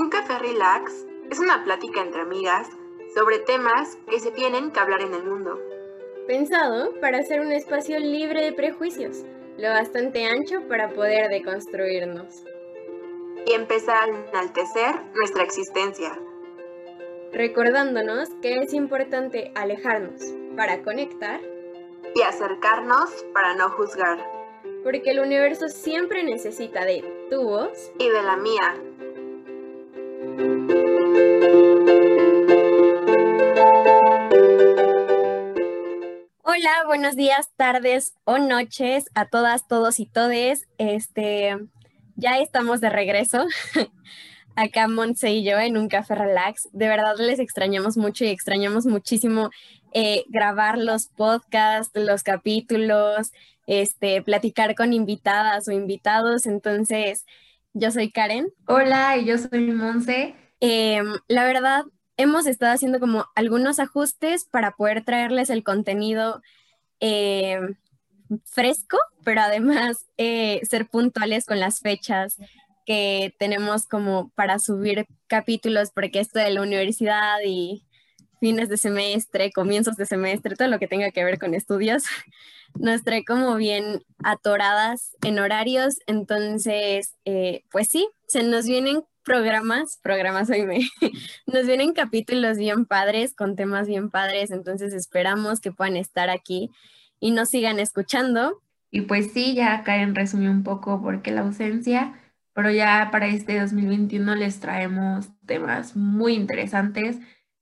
[0.00, 2.70] Un café relax es una plática entre amigas
[3.14, 5.60] sobre temas que se tienen que hablar en el mundo.
[6.26, 9.26] Pensado para ser un espacio libre de prejuicios,
[9.58, 12.46] lo bastante ancho para poder deconstruirnos.
[13.44, 16.18] Y empezar a enaltecer nuestra existencia.
[17.34, 20.22] Recordándonos que es importante alejarnos
[20.56, 21.42] para conectar
[22.14, 24.18] y acercarnos para no juzgar.
[24.82, 28.80] Porque el universo siempre necesita de tu voz y de la mía.
[36.42, 40.66] Hola, buenos días, tardes o noches a todas, todos y todes.
[40.78, 41.58] Este,
[42.16, 43.46] ya estamos de regreso.
[44.56, 46.68] Acá Montse y yo en un café relax.
[46.72, 49.50] De verdad les extrañamos mucho y extrañamos muchísimo
[49.92, 53.32] eh, grabar los podcasts, los capítulos,
[53.66, 56.46] este, platicar con invitadas o invitados.
[56.46, 57.26] Entonces,
[57.72, 58.52] yo soy Karen.
[58.66, 60.34] Hola, y yo soy Monse.
[60.60, 61.84] Em, la verdad,
[62.16, 66.42] hemos estado haciendo como algunos ajustes para poder traerles el contenido
[67.00, 67.76] em,
[68.44, 72.36] fresco, pero además eh, ser puntuales con las fechas
[72.86, 77.84] que tenemos como para subir capítulos, porque esto de la universidad y
[78.40, 82.04] fines de semestre, comienzos de semestre, todo lo que tenga que ver con estudios,
[82.78, 85.98] nos trae como bien atoradas en horarios.
[86.06, 90.80] Entonces, eh, pues sí, se nos vienen programas, programas hoy me,
[91.46, 96.70] nos vienen capítulos bien padres, con temas bien padres, entonces esperamos que puedan estar aquí
[97.20, 98.62] y nos sigan escuchando.
[98.90, 102.18] Y pues sí, ya Karen resumió un poco por qué la ausencia,
[102.54, 107.18] pero ya para este 2021 les traemos temas muy interesantes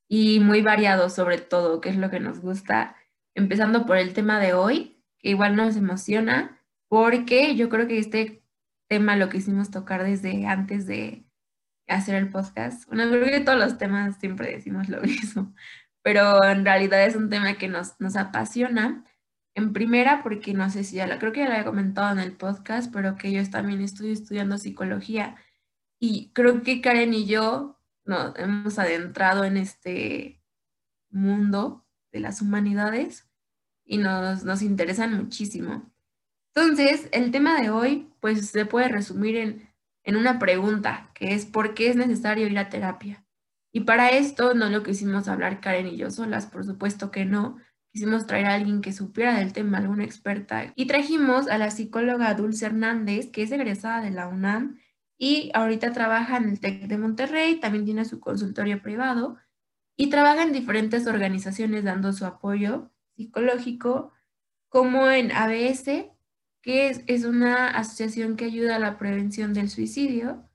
[0.09, 2.97] y muy variados sobre todo, que es lo que nos gusta,
[3.35, 8.43] empezando por el tema de hoy, que igual nos emociona, porque yo creo que este
[8.89, 11.27] tema lo quisimos tocar desde antes de
[11.87, 12.87] hacer el podcast.
[12.89, 15.55] Bueno, creo que todos los temas siempre decimos lo mismo,
[16.03, 19.05] pero en realidad es un tema que nos, nos apasiona.
[19.55, 22.21] En primera, porque no sé si ya la creo que ya lo había comentado en
[22.21, 25.37] el podcast, pero que yo también estoy estudiando psicología
[26.01, 27.78] y creo que Karen y yo
[28.09, 30.43] nos hemos adentrado en este
[31.11, 33.29] mundo de las humanidades
[33.85, 35.93] y nos, nos interesan muchísimo.
[36.55, 39.69] Entonces, el tema de hoy, pues se puede resumir en,
[40.03, 43.25] en una pregunta, que es ¿por qué es necesario ir a terapia?
[43.73, 47.59] Y para esto no lo quisimos hablar Karen y yo solas, por supuesto que no.
[47.93, 50.73] Quisimos traer a alguien que supiera del tema, alguna experta.
[50.75, 54.79] Y trajimos a la psicóloga Dulce Hernández, que es egresada de la UNAM
[55.19, 59.37] y ahorita trabaja en el TEC de Monterrey, también tiene su consultorio privado
[59.97, 64.13] y trabaja en diferentes organizaciones dando su apoyo psicológico,
[64.69, 66.13] como en ABS,
[66.63, 70.49] que es, es una asociación que ayuda a la prevención del suicidio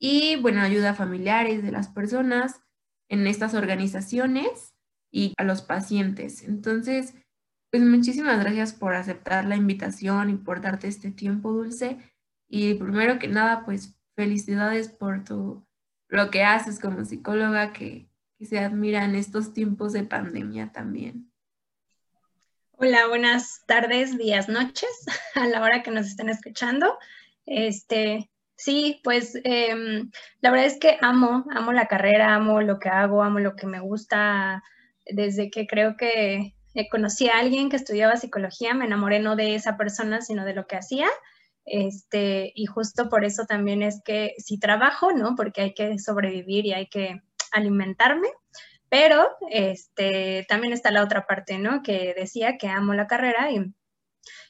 [0.00, 2.62] y, bueno, ayuda a familiares de las personas
[3.08, 4.74] en estas organizaciones
[5.12, 6.42] y a los pacientes.
[6.42, 7.14] Entonces,
[7.70, 11.98] pues muchísimas gracias por aceptar la invitación y por darte este tiempo, Dulce.
[12.48, 15.66] Y primero que nada, pues felicidades por tu,
[16.08, 18.06] lo que haces como psicóloga que,
[18.42, 21.30] se admira en estos tiempos de pandemia también.
[22.72, 24.90] Hola, buenas tardes, días, noches,
[25.34, 26.98] a la hora que nos estén escuchando.
[27.46, 30.10] Este, sí, pues em,
[30.40, 33.66] la verdad es que amo, amo la carrera, amo lo que hago, amo lo que
[33.66, 34.62] me gusta.
[35.06, 36.54] Desde que creo que
[36.90, 40.66] conocí a alguien que estudiaba psicología, me enamoré no de esa persona, sino de lo
[40.66, 41.08] que hacía.
[41.64, 45.34] Este, y justo por eso también es que si trabajo, ¿no?
[45.36, 47.22] Porque hay que sobrevivir y hay que
[47.52, 48.28] alimentarme,
[48.88, 51.82] pero este, también está la otra parte, ¿no?
[51.82, 53.72] Que decía que amo la carrera y,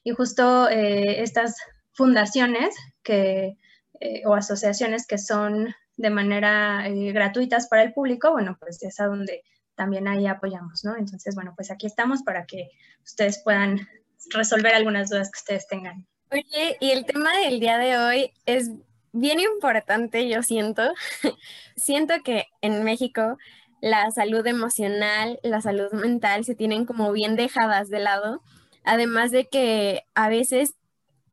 [0.03, 1.57] y justo eh, estas
[1.93, 3.59] fundaciones que,
[4.01, 8.99] eh, o asociaciones que son de manera eh, gratuitas para el público, bueno, pues es
[9.01, 9.43] a donde
[9.75, 10.97] también ahí apoyamos, ¿no?
[10.97, 12.71] Entonces, bueno, pues aquí estamos para que
[13.05, 13.87] ustedes puedan
[14.31, 16.07] resolver algunas dudas que ustedes tengan.
[16.33, 18.71] Oye, y el tema del día de hoy es
[19.13, 20.83] bien importante, yo siento.
[21.77, 23.37] siento que en México
[23.81, 28.43] la salud emocional, la salud mental se tienen como bien dejadas de lado,
[28.85, 30.75] además de que a veces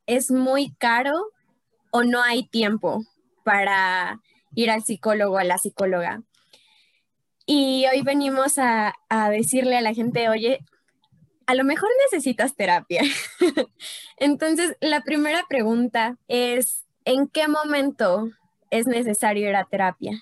[0.08, 1.14] es muy caro
[1.92, 3.04] o no hay tiempo
[3.44, 4.20] para
[4.56, 6.24] ir al psicólogo o a la psicóloga.
[7.46, 8.94] Y hoy venimos a,
[9.30, 10.60] decirle a la gente, oye,
[11.48, 13.02] a lo mejor necesitas terapia.
[14.18, 18.30] Entonces, la primera pregunta es, ¿en qué momento
[18.70, 20.22] es necesario ir a terapia?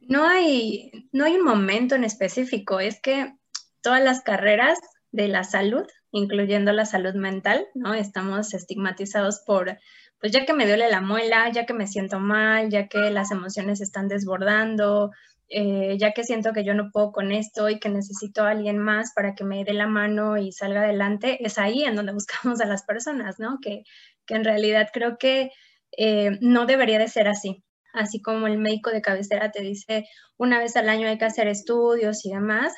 [0.00, 3.34] No hay, no hay un momento en específico, es que
[3.82, 4.78] todas las carreras
[5.10, 7.94] de la salud, incluyendo la salud mental, ¿no?
[7.94, 9.76] Estamos estigmatizados por,
[10.20, 13.32] pues ya que me duele la muela, ya que me siento mal, ya que las
[13.32, 15.10] emociones están desbordando,
[15.52, 18.78] eh, ya que siento que yo no puedo con esto y que necesito a alguien
[18.78, 22.60] más para que me dé la mano y salga adelante, es ahí en donde buscamos
[22.60, 23.58] a las personas, ¿no?
[23.60, 23.82] Que,
[24.28, 25.50] en realidad creo que
[25.98, 27.64] eh, no debería de ser así.
[27.92, 30.06] Así como el médico de cabecera te dice
[30.36, 32.72] una vez al año hay que hacer estudios y demás,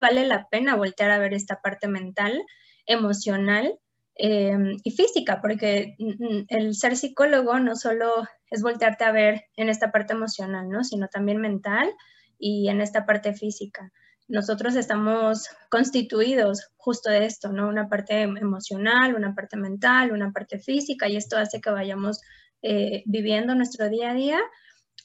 [0.00, 2.42] vale la pena voltear a ver esta parte mental,
[2.86, 3.78] emocional
[4.18, 9.44] Em, y física, porque mm, mm, el ser psicólogo no solo es voltearte a ver
[9.56, 10.84] en esta parte emocional, ¿no?
[10.84, 11.90] sino también mental
[12.38, 13.92] y en esta parte física.
[14.26, 17.68] Nosotros estamos constituidos justo de esto, ¿no?
[17.68, 22.20] Una parte emocional, una parte mental, una parte física, y esto hace que vayamos
[22.62, 24.40] eh, viviendo nuestro día a día.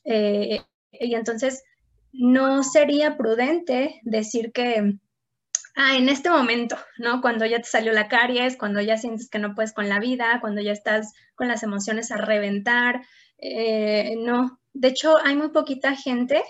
[0.06, 0.62] Eh,
[0.92, 1.64] y entonces,
[2.14, 4.98] no sería prudente decir que
[5.76, 7.22] ah, en este momento, ¿no?
[7.22, 10.40] Cuando ya te salió la caries, cuando ya sientes que no puedes con la vida,
[10.42, 13.02] cuando ya estás con las emociones a reventar,
[13.38, 14.60] eh, no.
[14.74, 16.42] De hecho, hay muy poquita gente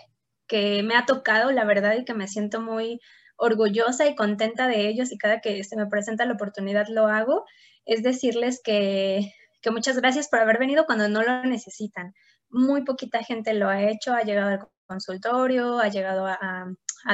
[0.48, 3.00] que me ha tocado, la verdad, y que me siento muy
[3.38, 7.46] orgullosa y contenta de ellos y cada que se me presenta la oportunidad lo hago,
[7.86, 12.14] es decirles que, que muchas gracias por haber venido cuando no lo necesitan.
[12.50, 16.66] Muy poquita gente lo ha hecho, ha llegado al consultorio, ha llegado a, a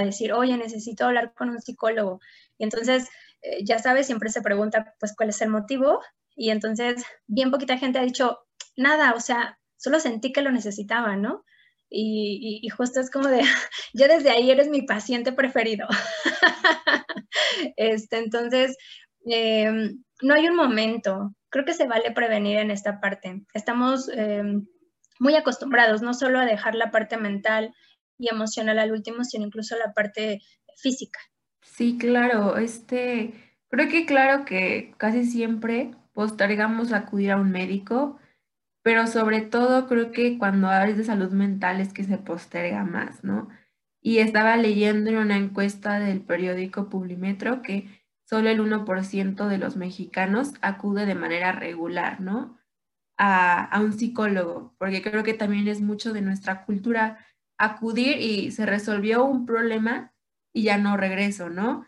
[0.03, 2.19] decir, oye, necesito hablar con un psicólogo.
[2.57, 3.09] Y entonces,
[3.41, 6.01] eh, ya sabes, siempre se pregunta, pues, cuál es el motivo.
[6.35, 8.39] Y entonces, bien poquita gente ha dicho,
[8.75, 11.43] nada, o sea, solo sentí que lo necesitaba, ¿no?
[11.89, 13.41] Y, justo es como de,
[13.93, 15.87] yo desde ahí eres mi paciente preferido.
[17.77, 18.77] este, entonces,
[19.25, 21.33] em, no hay un momento.
[21.49, 23.43] Creo que se vale prevenir en esta parte.
[23.53, 24.67] Estamos em,
[25.19, 27.73] muy acostumbrados no solo a dejar la parte mental
[28.17, 30.41] y emocional al último, sino incluso la parte
[30.75, 31.19] física.
[31.61, 33.33] Sí, claro, este,
[33.69, 38.17] creo que claro que casi siempre postergamos acudir a un médico,
[38.81, 43.23] pero sobre todo creo que cuando hablas de salud mental es que se posterga más,
[43.23, 43.49] ¿no?
[44.01, 47.87] Y estaba leyendo en una encuesta del periódico Publimetro que
[48.23, 52.57] solo el 1% de los mexicanos acude de manera regular, ¿no?
[53.17, 57.17] A, a, un psicólogo, porque creo que también es mucho de nuestra cultura
[57.57, 60.13] acudir y se resolvió un problema
[60.53, 61.85] y ya no regreso, ¿no?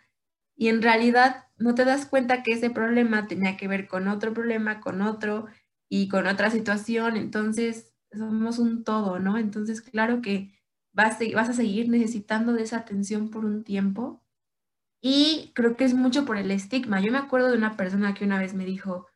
[0.56, 4.34] Y en realidad no te das cuenta que ese problema tenía que ver con otro
[4.34, 5.48] problema, con otro
[5.90, 9.38] y con otra situación, entonces somos un todo, ¿no?
[9.38, 10.60] Entonces, claro que
[10.94, 11.20] vas,
[11.50, 14.24] a seguir necesitando de esa atención por un tiempo
[15.02, 17.02] y creo que es mucho por el estigma.
[17.02, 19.08] Yo me acuerdo de una persona que una vez me dijo,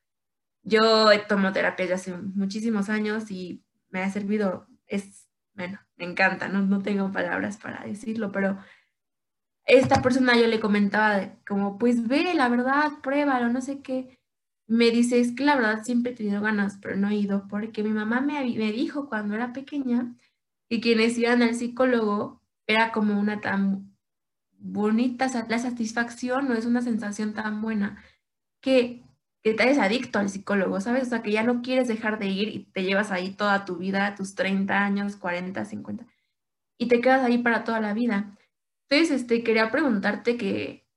[0.64, 0.82] yo
[1.28, 5.23] tomo terapia ya hace muchísimos años y me ha servido, es
[5.54, 8.58] bueno, me encanta, no, no tengo palabras para decirlo, pero
[9.66, 14.20] esta persona yo le comentaba como, pues ve, la verdad, pruébalo, no sé qué.
[14.68, 17.84] Me dice, es que la verdad siempre he tenido ganas, pero no he ido, porque
[17.84, 20.16] mi mamá me, me dijo cuando era pequeña
[20.70, 23.96] que quienes iban al psicólogo era como una tan
[24.52, 28.02] bonita, la satisfacción no es una sensación tan buena
[28.62, 29.03] que
[29.44, 31.04] que te eres adicto al psicólogo, ¿sabes?
[31.04, 33.78] O sea, que ya no quieres dejar de ir y te llevas ahí toda tu
[33.78, 36.06] vida, tus 30 años, 40, 50,
[36.78, 38.38] y te quedas ahí para toda la vida.
[38.90, 40.88] Entonces, este, quería preguntarte que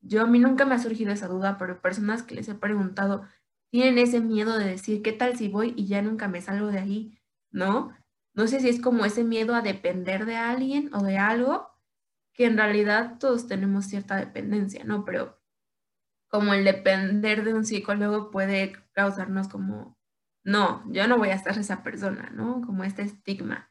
[0.00, 3.26] yo a mí nunca me ha surgido esa duda, pero personas que les he preguntado
[3.70, 6.78] tienen ese miedo de decir, ¿qué tal si voy y ya nunca me salgo de
[6.78, 7.18] ahí?
[7.50, 7.92] ¿No?
[8.34, 11.70] No sé si es como ese miedo a depender de alguien o de algo,
[12.34, 15.04] que en realidad todos tenemos cierta dependencia, ¿no?
[15.04, 15.38] Pero
[16.28, 19.96] como el depender de un psicólogo puede causarnos como,
[20.44, 22.62] no, yo no voy a ser esa persona, ¿no?
[22.62, 23.70] Como este estigma.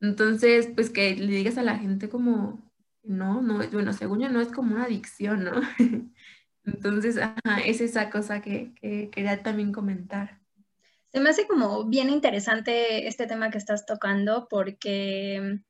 [0.00, 2.70] Entonces, pues que le digas a la gente como,
[3.02, 5.52] no, no, bueno, según yo no es como una adicción, ¿no?
[6.64, 10.40] Entonces, ajá, es esa cosa que, que quería también comentar.
[11.12, 15.60] Se me hace como bien interesante este tema que estás tocando porque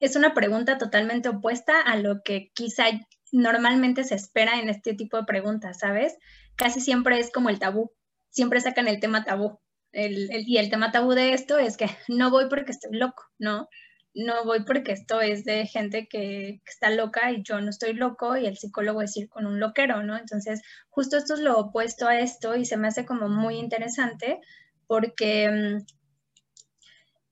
[0.00, 2.84] es una pregunta totalmente opuesta a lo que quizá
[3.32, 6.16] normalmente se espera en este tipo de preguntas, ¿sabes?
[6.56, 7.92] Casi siempre es como el tabú,
[8.30, 9.60] siempre sacan el tema tabú.
[9.92, 13.68] y el tema tabú de esto es que no voy porque estoy loco, ¿no?
[14.14, 18.36] No voy porque esto es de gente que, está loca y yo no estoy loco
[18.36, 20.16] y el psicólogo es ir con un loquero, ¿no?
[20.16, 24.40] Entonces, justo esto es lo opuesto a esto y se me hace como muy interesante
[24.86, 25.86] porque mm,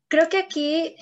[0.09, 0.97] creo que aquí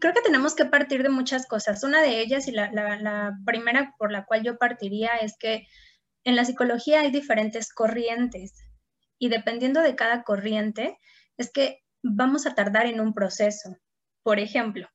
[0.00, 1.82] creo que tenemos que partir de muchas cosas.
[1.84, 5.66] Una de ellas y la, primera por la cual yo partiría es que
[6.24, 8.54] en la psicología hay diferentes corrientes
[9.18, 10.98] y dependiendo de cada corriente
[11.36, 13.76] es que vamos a tardar en un proceso.
[14.22, 14.88] Por ejemplo,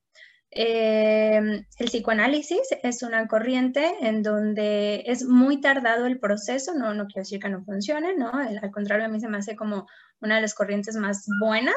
[0.52, 7.06] Em, el psicoanálisis es una corriente en donde es muy tardado el proceso, no, no
[7.06, 8.32] quiero decir que no funcione, ¿no?
[8.32, 9.88] Al contrario, a mí se me hace como
[10.22, 11.76] una de las corrientes más buenas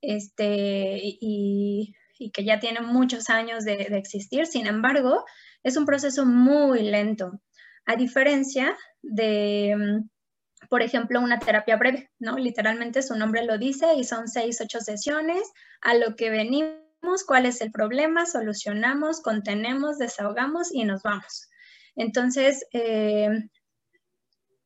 [0.00, 1.94] este, y,
[2.32, 4.46] que ya tiene muchos años de, de existir.
[4.46, 5.24] Sin embargo,
[5.62, 7.40] es un proceso muy lento,
[7.86, 12.36] a diferencia de, mm, por ejemplo, una terapia breve, ¿no?
[12.38, 16.84] Literalmente su nombre lo dice y son seis, ocho sesiones a lo que venimos
[17.26, 21.48] cuál es el problema, solucionamos, contenemos, desahogamos y nos vamos.
[21.96, 23.28] Entonces, eh,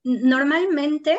[0.04, 1.18] normalmente,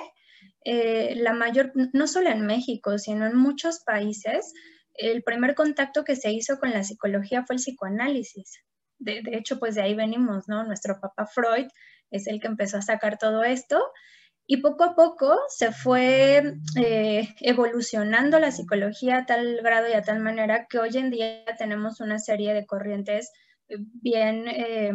[0.64, 4.54] eh, la mayor, no solo en México, sino en muchos países,
[5.00, 8.64] el primer contacto que se hizo con la psicología fue el psicoanálisis.
[9.00, 10.64] De, hecho, pues de ahí venimos, ¿no?
[10.66, 11.68] Nuestro papá Freud
[12.12, 13.82] es el que empezó a sacar todo esto
[14.46, 20.02] y poco a poco se fue eh, evolucionando la psicología a tal grado y a
[20.02, 23.32] tal manera que hoy en día tenemos una serie de corrientes
[23.78, 24.92] bien, eh,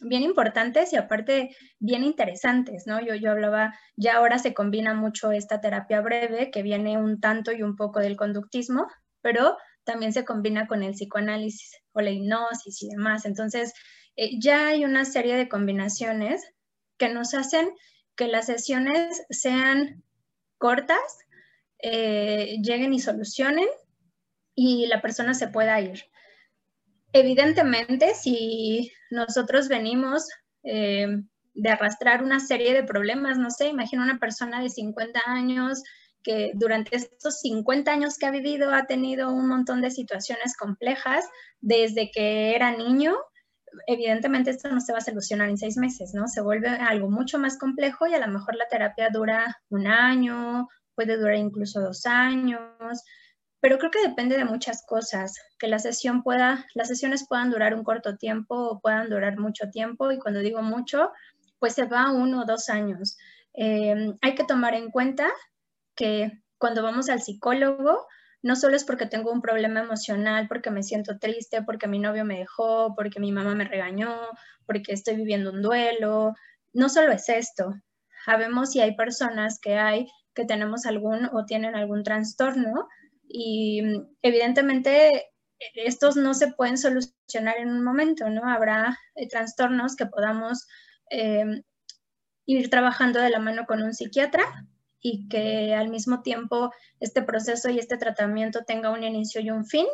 [0.00, 3.04] bien importantes y aparte bien interesantes, ¿no?
[3.04, 7.52] Yo, yo hablaba, ya ahora se combina mucho esta terapia breve que viene un tanto
[7.52, 8.86] y un poco del conductismo,
[9.26, 13.26] pero también se combina con el psicoanálisis o la hipnosis y demás.
[13.26, 13.72] Entonces,
[14.14, 16.44] eh, ya hay una serie de combinaciones
[16.96, 17.68] que nos hacen
[18.14, 20.04] que las sesiones sean
[20.58, 21.18] cortas,
[21.80, 23.66] eh, lleguen y solucionen
[24.54, 26.04] y la persona se pueda ir.
[27.12, 30.28] Evidentemente, si nosotros venimos
[30.62, 31.08] eh,
[31.54, 35.82] de arrastrar una serie de problemas, no sé, imagina una persona de 50 años
[36.26, 41.24] que durante estos 50 años que ha vivido ha tenido un montón de situaciones complejas
[41.60, 43.14] desde que era niño
[43.86, 46.28] evidentemente esto no se va a solucionar en seis meses, ¿no?
[46.28, 50.68] Se vuelve algo mucho más complejo y a lo mejor la terapia dura un año,
[50.94, 53.02] puede durar incluso dos años,
[53.60, 57.74] pero creo que depende de muchas cosas, que la sesión pueda, las sesiones puedan durar
[57.74, 61.10] un corto tiempo o puedan durar mucho tiempo y cuando digo mucho,
[61.58, 63.16] pues se va uno o dos años.
[63.54, 65.28] Eh, hay que tomar en cuenta
[65.96, 68.06] que cuando vamos al psicólogo,
[68.42, 72.24] no solo es porque tengo un problema emocional, porque me siento triste, porque mi novio
[72.24, 74.14] me dejó, porque mi mamá me regañó,
[74.66, 76.34] porque estoy viviendo un duelo.
[76.72, 77.74] No solo es esto.
[78.24, 82.86] Sabemos si hay personas que hay que tenemos algún o tienen algún trastorno
[83.26, 83.82] y
[84.22, 85.32] evidentemente
[85.74, 88.48] estos no se pueden solucionar en un momento, ¿no?
[88.48, 90.66] Habrá eh, trastornos que podamos
[91.10, 91.62] eh,
[92.44, 94.44] ir trabajando de la mano con un psiquiatra
[95.00, 99.66] y que al mismo tiempo este proceso y este tratamiento tenga un inicio y un
[99.66, 99.86] fin,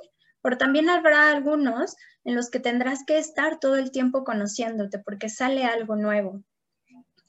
[0.43, 5.29] pero también habrá algunos en los que tendrás que estar todo el tiempo conociéndote porque
[5.29, 6.43] sale algo nuevo.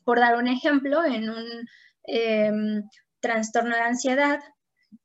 [0.04, 1.46] Por dar un ejemplo, en un
[2.06, 2.84] em,
[3.20, 4.40] trastorno de ansiedad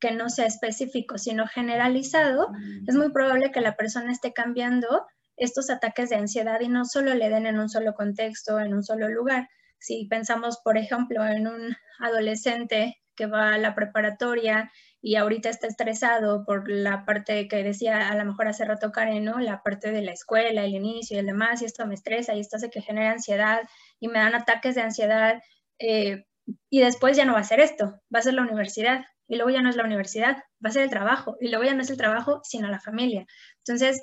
[0.00, 2.48] que no sea específico, sino generalizado,
[2.86, 5.06] es muy probable que la persona esté cambiando
[5.36, 8.82] estos ataques de ansiedad y no solo le den en un solo contexto, en un
[8.82, 14.70] solo lugar, si pensamos, por ejemplo, en un adolescente que va a la preparatoria
[15.00, 19.24] y ahorita está estresado por la parte que decía a lo mejor hace rato Karen,
[19.24, 19.38] ¿no?
[19.40, 22.40] La parte de la escuela, el inicio y el demás, y esto me estresa y
[22.40, 23.60] esto hace que genere ansiedad
[24.00, 25.42] y me dan ataques de ansiedad
[25.78, 26.24] eh,
[26.70, 29.50] y después ya no va a ser esto, va a ser la universidad y luego
[29.50, 31.90] ya no es la universidad, va a ser el trabajo y luego ya no es
[31.90, 33.26] el trabajo, sino la familia.
[33.58, 34.02] Entonces,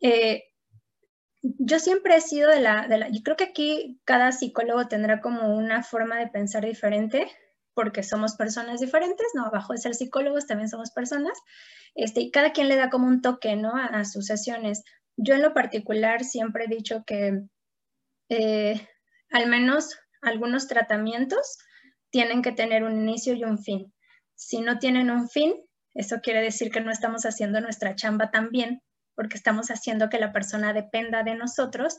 [0.00, 0.44] eh,
[1.58, 5.20] yo siempre he sido de la, de la, yo creo que aquí cada psicólogo tendrá
[5.20, 7.30] como una forma de pensar diferente,
[7.74, 9.46] porque somos personas diferentes, ¿no?
[9.46, 11.38] Abajo de ser psicólogos también somos personas,
[11.94, 13.72] este, y cada quien le da como un toque, ¿no?
[13.76, 14.82] A, sus sesiones.
[15.16, 17.42] Yo en lo particular siempre he dicho que
[18.28, 18.88] eh,
[19.30, 21.58] al menos algunos tratamientos
[22.10, 23.92] tienen que tener un inicio y un fin.
[24.34, 25.54] Si no tienen un fin,
[25.94, 28.82] eso quiere decir que no estamos haciendo nuestra chamba tan bien
[29.16, 31.96] porque estamos haciendo que la persona dependa de nosotros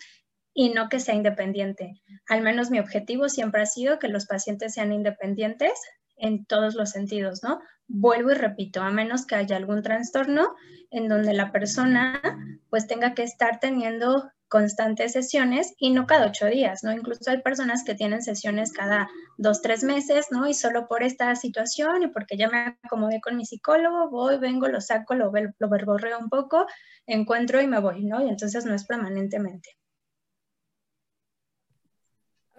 [0.54, 2.02] y no que sea independiente.
[2.28, 5.74] Al menos mi objetivo siempre ha sido que los pacientes sean independientes
[6.16, 7.60] en todos los sentidos, ¿no?
[7.88, 10.56] Vuelvo y repito, a menos que haya algún trastorno
[10.90, 12.22] en donde la persona
[12.70, 16.92] pues tenga que estar teniendo constantes sesiones y no cada ocho días, ¿no?
[16.92, 20.48] Incluso hay personas que tienen sesiones cada dos, tres meses, ¿no?
[20.48, 24.68] Y solo por esta situación y porque ya me acomodé con mi psicólogo, voy, vengo,
[24.68, 26.66] lo saco, lo, lo verborreo un poco,
[27.06, 28.26] encuentro y me voy, ¿no?
[28.26, 29.78] Y entonces no es permanentemente.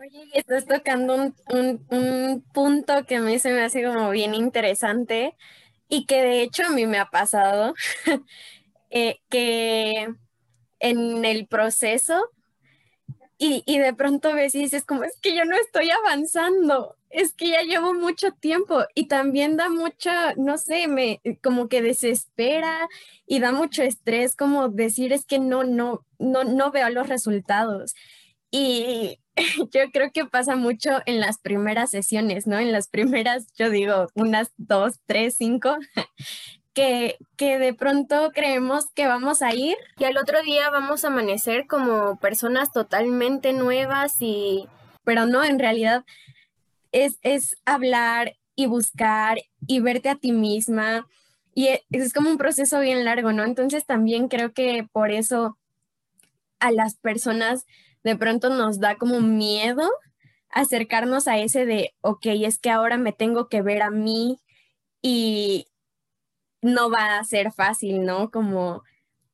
[0.01, 1.35] Oye, estás tocando un,
[1.91, 5.37] un, punto que a mí se me hace como bien interesante
[5.89, 7.75] y que de hecho a mí me ha pasado,
[8.91, 10.15] eh, que
[10.81, 12.31] en el proceso
[13.39, 17.33] y, y, de pronto ves y dices como, es que yo no estoy avanzando, es
[17.33, 22.89] que ya llevo mucho tiempo y también da mucha, no sé, me como que desespera
[23.27, 27.95] y da mucho estrés como decir es que no, no, no, no veo los resultados.
[28.51, 29.21] Y
[29.73, 32.59] yo creo que pasa mucho en las primeras sesiones, ¿no?
[32.59, 35.77] En las primeras, yo digo, unas dos, tres, cinco,
[37.37, 41.67] que, de pronto creemos que vamos a ir y al otro día vamos a amanecer
[41.67, 44.69] como personas totalmente nuevas y,
[45.03, 46.05] pero no, en realidad
[46.93, 51.07] es, es hablar y buscar y verte a ti misma
[51.53, 53.43] y e, es como un proceso bien largo, ¿no?
[53.43, 55.59] Entonces también creo que por eso
[56.61, 57.67] a las personas
[58.05, 59.91] de pronto nos da como miedo
[60.51, 64.39] acercarnos a ese de, ok, es que ahora me tengo que ver a mí
[65.03, 65.67] y,
[66.63, 68.31] no va a ser fácil, ¿no?
[68.31, 68.83] Como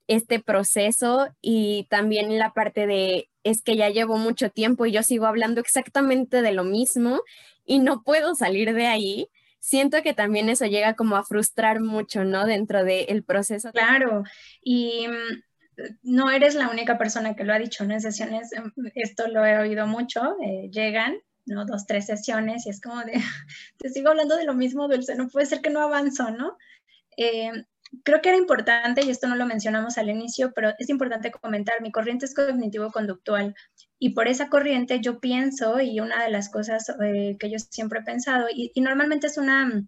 [0.06, 5.02] este proceso y también la parte de es que ya llevo mucho tiempo y yo
[5.02, 7.20] sigo hablando exactamente de lo mismo
[7.64, 9.28] y no puedo salir de ahí.
[9.60, 12.44] Siento que también eso llega como a frustrar mucho, ¿no?
[12.44, 13.70] Dentro del proceso.
[13.72, 14.24] Claro,
[14.62, 15.42] y mm,
[16.02, 17.94] no eres la única persona que lo ha dicho, ¿no?
[17.94, 21.16] En sesiones, em, esto lo he oído mucho, eh, llegan,
[21.46, 21.64] ¿no?
[21.64, 23.12] Dos, tres sesiones y es como de,
[23.78, 26.56] te sigo hablando de lo mismo, Dulce, no puede ser que no avanzo, ¿no?
[27.16, 27.52] Eh,
[28.02, 31.80] creo que era importante, y esto no lo mencionamos al inicio, pero es importante comentar,
[31.83, 33.54] mi corriente es cognitivo-conductual
[33.99, 38.00] y por esa corriente yo pienso, y una de las cosas eh, que yo siempre
[38.00, 39.83] he pensado, y, normalmente es una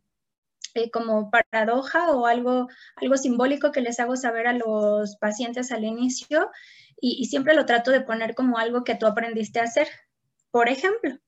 [0.75, 5.85] eh, como paradoja o algo, algo simbólico que les hago saber a los pacientes al
[5.85, 6.50] inicio,
[7.00, 9.88] y, y siempre lo trato de poner como algo que tú aprendiste a hacer.
[10.50, 11.18] Por ejemplo,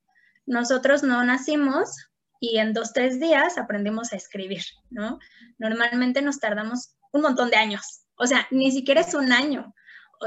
[0.47, 2.09] nosotros no nacimos
[2.41, 5.19] y en dos, tres días aprendimos a escribir, ¿no?
[5.59, 9.75] Normalmente nos tardamos un montón de años, o sea, ni siquiera es un año,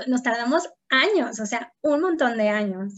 [0.07, 2.93] nos tardamos años, o sea, un montón de años.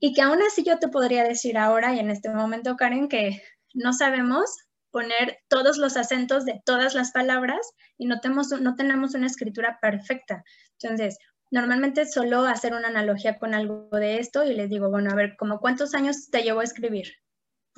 [0.00, 3.42] Y que aún así yo te podría decir ahora y en este momento, Karen, que
[3.74, 4.56] no sabemos
[4.90, 7.60] poner todos los acentos de todas las palabras
[7.98, 10.44] y no tenemos, no tenemos una escritura perfecta.
[10.80, 11.18] Entonces,
[11.50, 15.36] normalmente solo hacer una analogía con algo de esto y les digo, bueno, a ver,
[15.36, 17.14] ¿cómo cuántos años te llevó a escribir?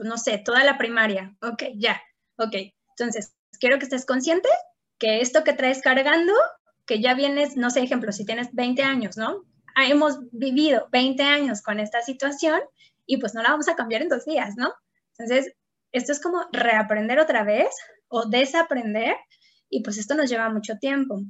[0.01, 1.37] No sé, toda la primaria.
[1.43, 2.01] Ok, ya,
[2.37, 2.55] ok.
[2.99, 4.49] Entonces, quiero que estés consciente
[4.99, 6.33] que esto que traes cargando,
[6.87, 9.45] que ya vienes, no sé, ejemplo, si tienes 20 años, ¿no?
[9.75, 12.61] Ah, hemos vivido 20 años con esta situación
[13.07, 14.73] y pues no la vamos a cambiar en dos días, ¿no?
[15.17, 15.55] Entonces,
[15.93, 17.69] esto es como reaprender otra vez
[18.09, 19.17] o desaprender
[19.69, 21.21] y pues esto nos lleva mucho tiempo.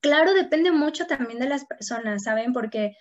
[0.00, 2.52] Claro, depende mucho también de las personas, ¿saben?
[2.52, 2.96] Porque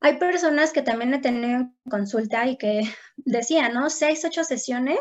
[0.00, 2.82] hay personas que también he tenido consulta y que
[3.16, 3.90] decían, ¿no?
[3.90, 4.98] Seis, ocho sesiones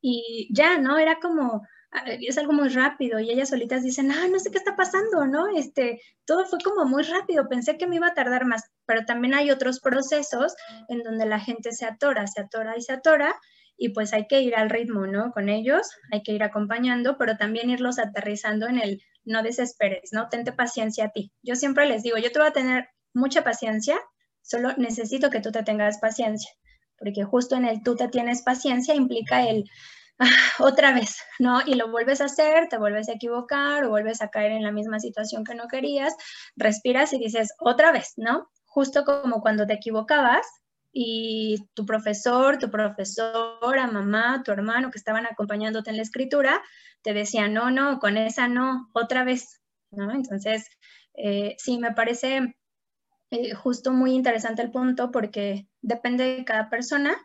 [0.00, 0.98] y ya, ¿no?
[0.98, 1.62] Era como,
[2.06, 5.48] es algo muy rápido y ellas solitas dicen, ah, no sé qué está pasando, ¿no?
[5.48, 9.34] Este, todo fue como muy rápido, pensé que me iba a tardar más, pero también
[9.34, 10.54] hay otros procesos
[10.88, 13.34] en donde la gente se atora, se atora y se atora
[13.76, 15.32] y pues hay que ir al ritmo, ¿no?
[15.32, 20.28] Con ellos, hay que ir acompañando, pero también irlos aterrizando en el no desesperes, ¿no?
[20.28, 21.32] Tente paciencia a ti.
[21.42, 23.98] Yo siempre les digo, yo te voy a tener mucha paciencia,
[24.42, 26.50] Solo necesito que tú te tengas paciencia,
[26.98, 29.64] porque justo en el tú te tienes paciencia implica el
[30.18, 31.60] ah, otra vez, ¿no?
[31.66, 34.72] Y lo vuelves a hacer, te vuelves a equivocar o vuelves a caer en la
[34.72, 36.14] misma situación que no querías,
[36.56, 38.48] respiras y dices otra vez, ¿no?
[38.66, 40.46] Justo como cuando te equivocabas
[40.92, 46.60] y tu profesor, tu profesora, mamá, tu hermano que estaban acompañándote en la escritura,
[47.02, 50.12] te decían, no, no, con esa no, otra vez, ¿no?
[50.12, 50.66] Entonces,
[51.14, 52.54] eh, sí, me parece
[53.30, 57.16] eh, justo muy interesante el punto porque depende de cada persona,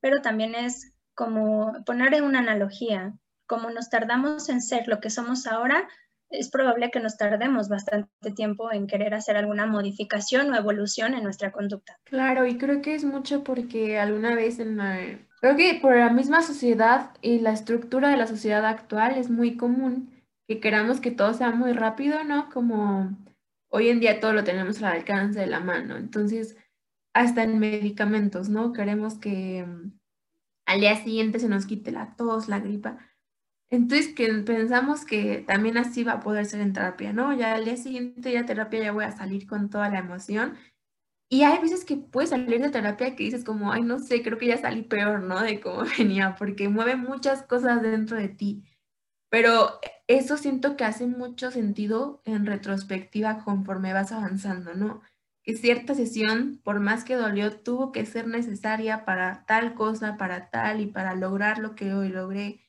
[0.00, 3.14] pero también es como poner en una analogía,
[3.46, 5.88] como nos tardamos en ser lo que somos ahora,
[6.32, 11.22] es probable que nos tardemos bastante tiempo en querer hacer alguna modificación o evolución en
[11.22, 11.98] nuestra conducta.
[12.04, 14.98] Claro, y creo que es mucho porque alguna vez en la...
[15.40, 19.56] Creo que por la misma sociedad y la estructura de la sociedad actual es muy
[19.56, 20.10] común
[20.48, 22.48] que queramos que todo sea muy rápido, ¿no?
[22.50, 23.10] Como
[23.72, 25.96] hoy en día todo lo tenemos al alcance de la mano.
[25.96, 26.56] Entonces,
[27.14, 28.72] hasta en medicamentos, ¿no?
[28.72, 29.98] Queremos que mm,
[30.66, 32.98] al día siguiente se nos quite la tos, la gripa.
[33.70, 37.32] Entonces, que pensamos que también así va a poder ser en terapia, ¿no?
[37.34, 40.58] Ya al día siguiente, ya terapia, ya voy a salir con toda la emoción.
[41.30, 44.36] Y hay veces que puedes salir de terapia que dices como, ay, no sé, creo
[44.36, 45.40] que ya salí peor, ¿no?
[45.40, 48.64] De cómo venía, porque mueve muchas cosas dentro de ti.
[49.30, 49.80] Pero
[50.16, 55.02] eso siento que hace mucho sentido en retrospectiva conforme vas avanzando, ¿no?
[55.44, 60.50] Que cierta sesión, por más que dolió, tuvo que ser necesaria para tal cosa, para
[60.50, 62.60] tal y para lograr lo que hoy logré.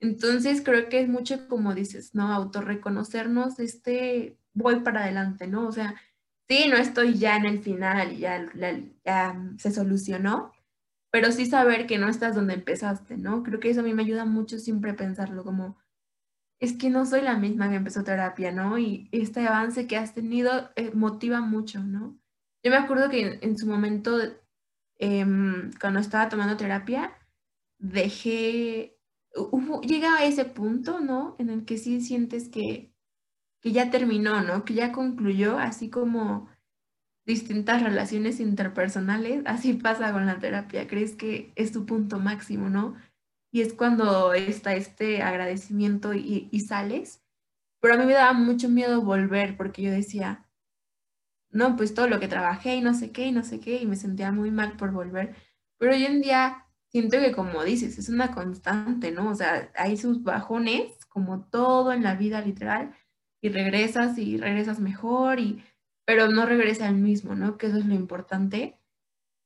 [0.00, 2.32] Entonces creo que es mucho como dices, ¿no?
[2.32, 5.66] Autorreconocernos, este, voy para adelante, ¿no?
[5.68, 5.94] O sea,
[6.48, 8.46] sí, no estoy ya en el final y ya,
[9.04, 10.52] ya se solucionó,
[11.10, 13.42] pero sí saber que no estás donde empezaste, ¿no?
[13.42, 15.78] Creo que eso a mí me ayuda mucho siempre pensarlo como,
[16.64, 18.78] es que no soy la misma que empezó terapia, ¿no?
[18.78, 22.18] Y este avance que has tenido eh, motiva mucho, ¿no?
[22.62, 24.18] Yo me acuerdo que en, su momento,
[24.98, 27.18] em, cuando estaba tomando terapia,
[27.78, 28.98] dejé,
[29.36, 31.36] hubo, llega a ese punto, ¿no?
[31.38, 32.94] En el que sí sientes que,
[33.60, 34.64] que ya terminó, ¿no?
[34.64, 36.48] Que ya concluyó, así como
[37.26, 42.94] distintas relaciones interpersonales, así pasa con la terapia, crees que es tu punto máximo, ¿no?
[43.54, 47.22] Y es cuando está este agradecimiento y, sales,
[47.80, 50.48] pero a mí me daba mucho miedo volver porque yo decía,
[51.50, 53.86] no, pues todo lo que trabajé y no sé qué y no sé qué, y
[53.86, 55.36] me sentía muy mal por volver,
[55.78, 59.30] pero hoy en día siento que como dices, es una constante, ¿no?
[59.30, 62.92] O sea, hay sus bajones, como todo en la vida literal,
[63.40, 65.62] y regresas y regresas mejor y
[66.04, 67.56] pero no regresa al mismo, ¿no?
[67.56, 68.80] Que eso es lo importante.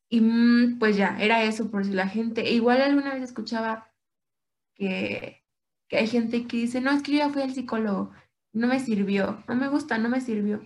[0.09, 3.89] Y mm, pues ya, era eso por si la gente, igual alguna vez escuchaba
[4.79, 5.45] que,
[5.89, 8.13] que hay gente que dice, no, es que yo ya fui al psicólogo,
[8.53, 10.63] no me sirvió, no me gusta, no me sirvió.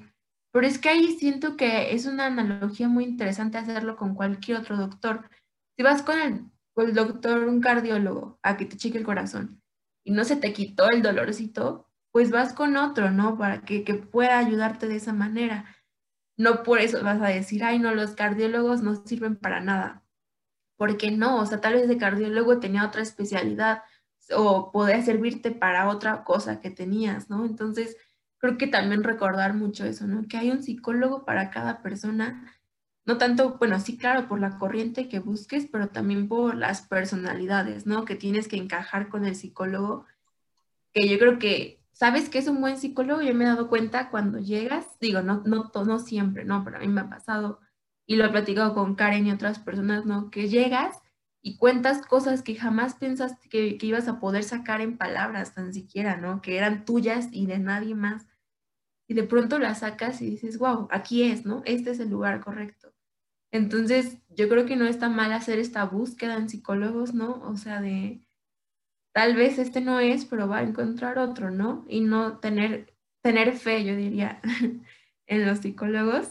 [0.53, 4.77] Pero es que ahí siento que es una analogía muy interesante hacerlo con cualquier otro
[4.77, 5.29] doctor.
[5.77, 6.45] Si vas con el,
[6.75, 9.63] con el doctor, un cardiólogo, a que te cheque el corazón
[10.05, 13.39] y no se te quitó el dolorcito, pues vas con otro, ¿no?
[13.39, 15.65] Para que, que pueda ayudarte de esa manera.
[16.37, 20.05] No por eso vas a decir, ay, no, los cardiólogos no sirven para nada.
[20.77, 23.83] Porque no, o sea, tal vez de cardiólogo tenía otra especialidad
[24.35, 27.45] o podía servirte para otra cosa que tenías, ¿no?
[27.45, 27.97] Entonces,
[28.39, 30.27] creo que también recordar mucho eso, ¿no?
[30.29, 32.53] Que hay un psicólogo para cada persona,
[33.05, 37.87] no tanto, bueno, sí, claro, por la corriente que busques, pero también por las personalidades,
[37.87, 38.05] ¿no?
[38.05, 40.07] Que tienes que encajar con el psicólogo,
[40.93, 43.23] que yo creo que ¿Sabes que es un buen psicólogo?
[43.23, 46.81] Yo me he dado cuenta cuando llegas, digo, no, no, no siempre, no, pero a
[46.81, 47.61] mí me ha pasado
[48.07, 50.31] y lo he platicado con Karen y otras personas, ¿no?
[50.31, 51.01] Que llegas
[51.43, 55.75] y cuentas cosas que jamás pensaste que, que, ibas a poder sacar en palabras tan
[55.75, 56.41] siquiera, ¿no?
[56.41, 58.27] Que eran tuyas y de nadie más.
[59.09, 61.63] Y de pronto las sacas y dices, wow, aquí es, ¿no?
[61.67, 62.95] Este es el lugar correcto.
[63.51, 67.43] Entonces, yo creo que no está mal hacer esta búsqueda en psicólogos, ¿no?
[67.43, 68.27] O sea, de,
[69.13, 71.85] tal vez este no es, pero va a encontrar otro, ¿no?
[71.89, 74.41] Y no tener, tener fe, yo diría,
[75.27, 76.31] en los psicólogos.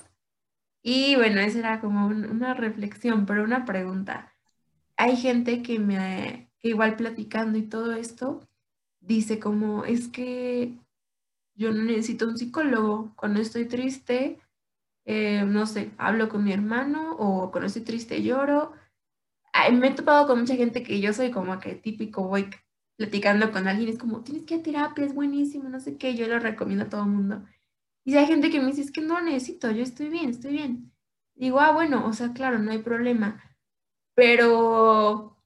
[0.84, 4.31] Y bueno, esa era como una reflexión, pero una pregunta.
[5.02, 8.48] Hay gente que me, que igual platicando y todo esto,
[9.00, 10.78] dice como, es que
[11.56, 13.12] yo no necesito un psicólogo.
[13.16, 14.40] Cuando estoy triste,
[15.06, 18.74] eh, no sé, hablo con mi hermano o cuando estoy triste lloro.
[19.74, 22.52] me he topado con mucha gente que yo soy como que típico voy
[22.96, 26.16] platicando con alguien, es como, tienes que ir a terapia, es buenísimo, no sé qué,
[26.16, 27.44] yo lo recomiendo a todo el mundo.
[28.06, 30.52] Y si hay gente que me dice, es que no necesito, yo estoy bien, estoy
[30.52, 30.92] bien.
[31.34, 33.44] Digo, ah, bueno, o sea, claro, no hay problema,
[34.15, 35.38] pero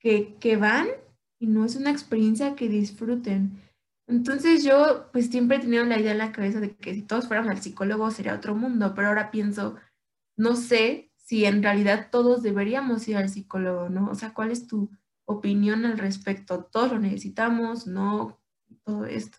[0.00, 0.88] que, que van
[1.38, 3.60] y no es una experiencia que disfruten.
[4.08, 7.28] Entonces yo pues siempre he tenido la idea en la cabeza de que si todos
[7.28, 9.76] fueran al psicólogo sería otro mundo, pero ahora pienso,
[10.36, 14.10] no sé si en realidad todos deberíamos ir al psicólogo, ¿no?
[14.10, 14.90] O sea, ¿cuál es tu,
[15.32, 16.64] opinión al respecto.
[16.64, 18.40] Todos lo necesitamos, no
[18.84, 19.38] todo esto.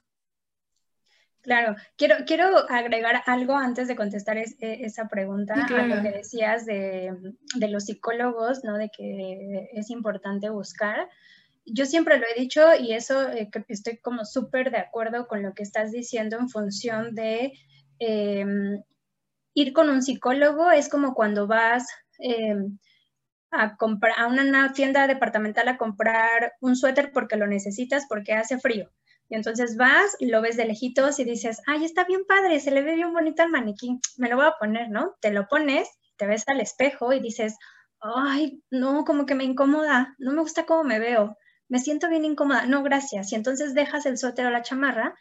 [1.44, 6.66] Claro, quiero, quiero agregar algo antes de contestar e, esa pregunta a lo que decías
[6.66, 7.14] de,
[7.56, 8.78] de, los psicólogos, ¿no?
[8.78, 11.10] De que es importante buscar.
[11.66, 15.54] Yo siempre lo he dicho y eso eh, estoy como súper de acuerdo con lo
[15.54, 17.52] que estás diciendo en función de
[18.00, 18.82] em,
[19.54, 21.86] ir con un psicólogo es como cuando vas
[22.20, 22.78] em,
[23.52, 28.60] a comprar a una tienda departamental a comprar un suéter porque lo necesitas porque hace
[28.60, 28.90] frío.
[29.36, 32.96] Entonces vas, lo ves de lejitos y dices, ay, está bien padre, se le ve
[32.96, 35.16] bien bonito al maniquí, me lo voy a poner, ¿no?
[35.22, 37.58] Te lo pones, te ves al espejo y dices,
[38.02, 42.26] ay, no, como que me incomoda, no me gusta cómo me veo, me siento bien
[42.26, 43.32] incómoda, no, gracias.
[43.32, 45.16] Y entonces dejas el suéter o la chamarra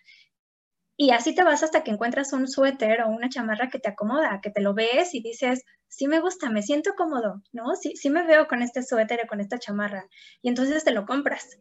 [0.96, 4.40] y así te vas hasta que encuentras un suéter o una chamarra que te acomoda,
[4.42, 7.74] que te lo ves y dices, sí me gusta, me siento cómodo, ¿no?
[7.76, 10.06] Sí, sí me veo con este suéter o con esta chamarra.
[10.42, 11.58] Y entonces te lo compras.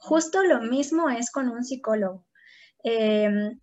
[0.00, 2.26] Justo lo mismo es con un psicólogo.
[2.82, 3.60] Em,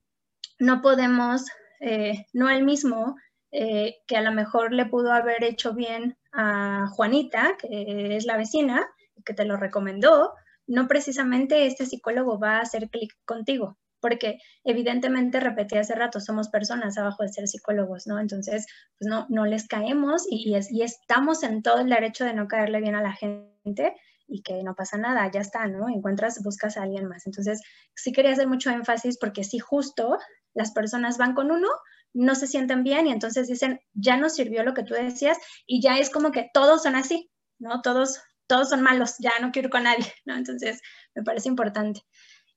[0.60, 1.46] no podemos,
[1.80, 3.16] eh, no el mismo
[3.52, 8.38] eh, que a lo mejor le pudo haber hecho bien a Juanita, que es la
[8.38, 8.88] vecina,
[9.26, 10.34] que te lo recomendó,
[10.68, 16.50] no precisamente este psicólogo va a hacer clic contigo porque evidentemente, repetí hace rato, somos
[16.50, 18.20] personas abajo de ser psicólogos, ¿no?
[18.20, 22.48] Entonces, pues no, no les caemos y, y, estamos en todo el derecho de no
[22.48, 23.96] caerle bien a la gente
[24.28, 25.90] y que no pasa nada, ya está, ¿no?
[25.90, 27.26] Encuentras, buscas a alguien más.
[27.26, 27.62] Entonces,
[27.96, 30.18] sí quería hacer mucho énfasis porque sí, justo
[30.54, 31.70] las personas van con uno,
[32.14, 35.82] no se sienten bien y entonces dicen, ya no sirvió lo que tú decías y
[35.82, 37.82] ya es como que todos son así, ¿no?
[37.82, 40.36] Todos, todos son malos, ya no quiero ir con nadie, ¿no?
[40.36, 40.82] Entonces,
[41.16, 42.02] me parece importante.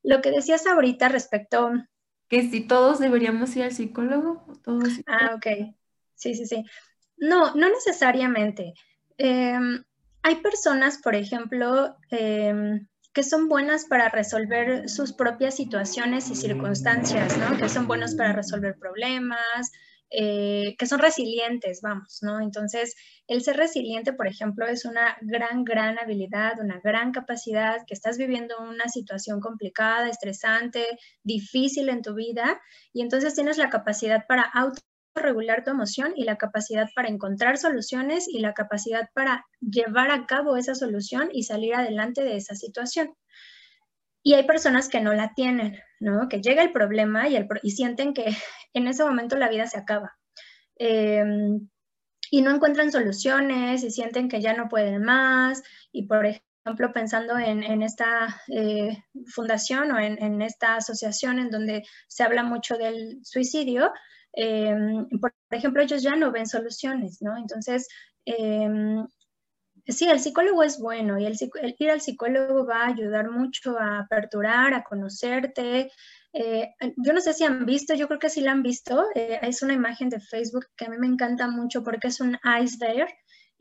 [0.03, 1.71] Lo que decías ahorita respecto...
[2.29, 4.89] Que si todos deberíamos ir al psicólogo, todos...
[5.07, 5.75] Ah, ok.
[6.15, 6.65] Sí, sí, sí.
[7.17, 8.73] No, no necesariamente.
[9.19, 9.83] Em,
[10.23, 17.37] hay personas, por ejemplo, em, que son buenas para resolver sus propias situaciones y circunstancias,
[17.39, 17.57] ¿no?
[17.59, 19.73] Que son buenos para resolver problemas,
[20.11, 22.41] eh, que son resilientes, vamos, ¿no?
[22.41, 22.95] Entonces,
[23.29, 28.19] el ser resiliente, por ejemplo, es una gran, gran habilidad, una gran capacidad, que estás
[28.19, 30.85] viviendo una situación complicada, estresante,
[31.23, 32.61] difícil en tu vida,
[32.93, 34.81] y entonces tienes la capacidad para auto
[35.15, 40.27] regular tu emoción y la capacidad para encontrar soluciones y la capacidad para llevar a
[40.27, 43.15] cabo esa solución y salir adelante de esa situación.
[44.23, 46.29] Y hay personas que no la tienen, ¿no?
[46.29, 48.27] Que llega el problema y, y sienten que
[48.75, 50.17] en ese momento la vida se acaba.
[50.77, 51.69] Em,
[52.31, 55.63] y no encuentran soluciones y sienten que ya no pueden más.
[55.93, 62.23] Y por ejemplo, pensando en, esta eh, fundación o en, esta asociación en donde se
[62.23, 63.93] habla mucho del suicidio,
[64.33, 67.37] Em, por, ejemplo, ellos ya no ven soluciones, ¿no?
[67.37, 67.89] Entonces,
[68.25, 69.07] em,
[69.87, 71.37] sí, el psicólogo es bueno y el,
[71.79, 75.91] ir al psicólogo va a ayudar mucho a aperturar, a conocerte.
[76.33, 79.41] Eh, yo no sé si han visto, yo creo que sí la han visto, eh,
[79.43, 83.13] es una imagen de Facebook que a mí me encanta mucho porque es un iceberg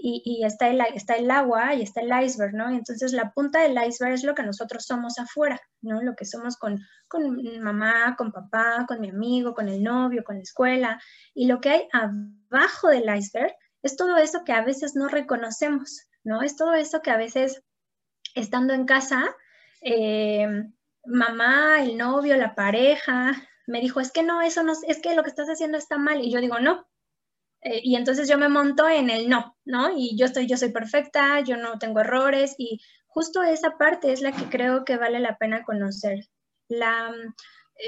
[0.02, 2.70] y, está, el, está el agua y está el iceberg, ¿no?
[2.70, 6.02] Entonces la punta del iceberg es lo que nosotros somos afuera, ¿no?
[6.02, 10.38] Lo que somos con, con mamá, con papá, con mi amigo, con el novio, con
[10.38, 11.02] la escuela.
[11.34, 16.08] Y lo que hay abajo del iceberg es todo eso que a veces no reconocemos,
[16.24, 16.44] ¿no?
[16.44, 17.62] Es todo eso que a veces
[18.36, 19.36] estando en casa,
[19.82, 20.48] eh,
[21.06, 23.34] mamá, el novio, la pareja,
[23.68, 26.22] me dijo, es que no, eso no, es que lo que estás haciendo está mal.
[26.22, 26.88] Y yo digo, no,
[27.62, 29.91] eh, y entonces yo me monto en el no, ¿no?
[29.98, 34.22] Y yo estoy, yo soy perfecta, yo no tengo errores y justo esa parte es
[34.22, 36.19] la que creo que vale la pena conocer.
[36.69, 37.12] La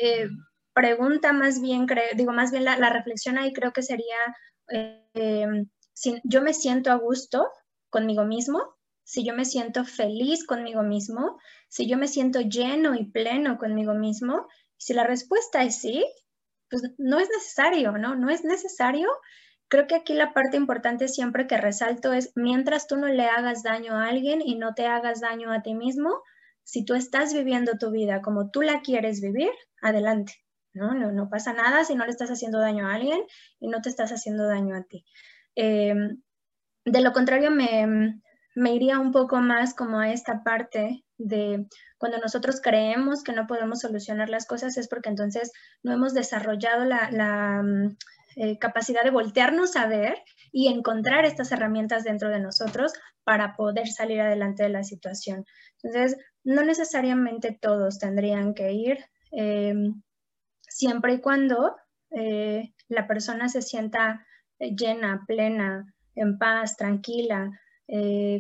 [0.01, 0.27] eh,
[0.73, 4.17] pregunta más bien, creo, digo, más bien la, reflexión ahí creo que sería,
[4.69, 7.47] eh, si yo me siento a gusto
[7.89, 13.05] conmigo mismo, si yo me siento feliz conmigo mismo, si yo me siento lleno y
[13.05, 16.05] pleno conmigo mismo, si la respuesta es sí,
[16.69, 18.15] pues no es necesario, ¿no?
[18.15, 19.09] No es necesario
[19.71, 23.63] Creo que aquí la parte importante siempre que resalto es, mientras tú no le hagas
[23.63, 26.21] daño a alguien y no te hagas daño a ti mismo,
[26.65, 29.49] si tú estás viviendo tu vida como tú la quieres vivir,
[29.81, 30.33] adelante.
[30.73, 30.93] ¿no?
[30.93, 33.21] No, pasa nada si no le estás haciendo daño a alguien
[33.61, 35.05] y no te estás haciendo daño a ti.
[35.55, 36.21] Em,
[36.83, 38.19] de lo contrario, me,
[38.55, 41.65] me, iría un poco más como a esta parte de
[41.97, 46.83] cuando nosotros creemos que no podemos solucionar las cosas es porque entonces no hemos desarrollado
[46.83, 47.09] la
[48.35, 50.17] eh, capacidad de voltearnos a ver
[50.51, 55.45] y encontrar estas herramientas dentro de nosotros para poder salir adelante de la situación.
[55.81, 58.99] Entonces, no necesariamente todos tendrían que ir,
[59.31, 59.73] eh,
[60.61, 61.75] siempre y cuando
[62.11, 64.25] eh, la persona se sienta
[64.59, 67.49] llena, plena, en paz, tranquila,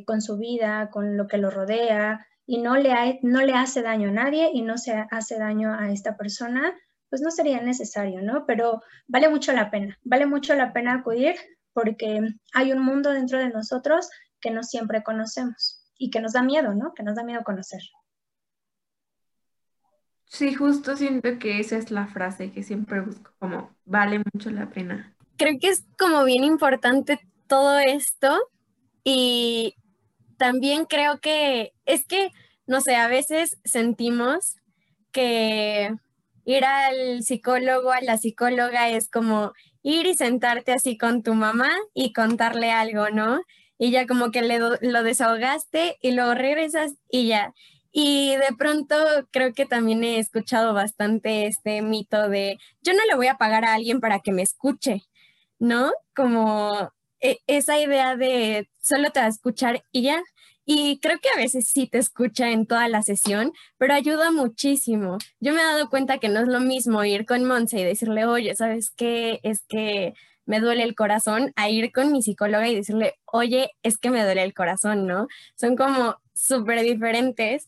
[0.05, 4.09] con su vida, con lo que lo rodea, y no le, no le hace daño
[4.09, 6.73] a nadie y no se hace daño a esta persona,
[7.11, 8.45] pues no sería necesario, ¿no?
[8.47, 11.35] Pero vale mucho la pena, vale mucho la pena acudir
[11.73, 12.21] porque
[12.53, 16.73] hay un mundo dentro de nosotros que no siempre conocemos y que nos da miedo,
[16.73, 16.93] ¿no?
[16.93, 17.81] Que nos da miedo conocer.
[20.25, 24.69] Sí, justo siento que esa es la frase que siempre busco, como vale mucho la
[24.69, 25.13] pena.
[25.35, 28.39] Creo que es como bien importante todo esto
[29.03, 29.75] y
[30.37, 32.29] también creo que es que,
[32.67, 34.55] no sé, a veces sentimos
[35.11, 35.93] que
[36.45, 41.71] ir al psicólogo, a la psicóloga es como ir y sentarte así con tu mamá
[41.93, 43.41] y contarle algo, ¿no?
[43.77, 47.53] Y ya como que le lo desahogaste y luego regresas y ya.
[47.91, 48.95] Y de pronto
[49.31, 53.65] creo que también he escuchado bastante este mito de yo no le voy a pagar
[53.65, 55.03] a alguien para que me escuche,
[55.59, 55.91] ¿no?
[56.15, 60.21] Como e, esa idea de solo te va a escuchar y ya.
[60.73, 65.17] Y creo que a veces sí te escucha en toda la sesión, pero ayuda muchísimo.
[65.41, 68.25] Yo me he dado cuenta que no es lo mismo ir con Monse y decirle,
[68.25, 69.41] oye, ¿sabes qué?
[69.43, 70.13] Es que
[70.45, 74.23] me duele el corazón, a ir con mi psicóloga y decirle, oye, es que me
[74.23, 75.27] duele el corazón, ¿no?
[75.55, 77.67] Son como súper diferentes.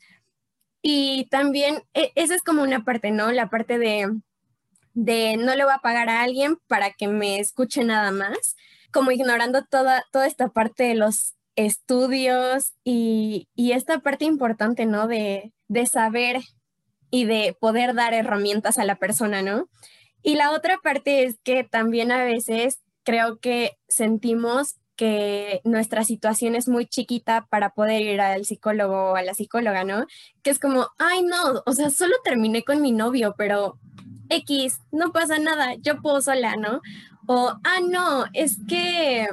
[0.81, 3.33] Y también, e, esa es como una parte, ¿no?
[3.33, 4.17] La parte de,
[4.93, 8.55] de no le voy a pagar a alguien para que me escuche nada más,
[8.93, 15.07] como ignorando toda, toda esta parte de los estudios y, esta parte importante, ¿no?
[15.07, 15.53] De,
[15.89, 16.41] saber
[17.09, 19.67] y de poder dar herramientas a la persona, ¿no?
[20.21, 26.55] Y la otra parte es que también a veces creo que sentimos que nuestra situación
[26.55, 30.05] es muy chiquita para poder ir al psicólogo o a la psicóloga, ¿no?
[30.43, 33.79] Que es como, ay, no, o sea, solo terminé con mi novio, pero
[34.29, 36.81] X, no pasa nada, yo puedo sola, ¿no?
[37.27, 39.27] O, ah, no, es que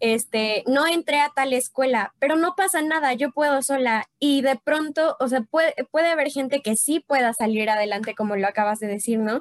[0.00, 4.06] este, no entré a tal escuela, pero no pasa nada, yo puedo sola.
[4.18, 8.36] Y de pronto, o sea, puede, puede haber gente que sí pueda salir adelante, como
[8.36, 9.40] lo acabas de decir, ¿no?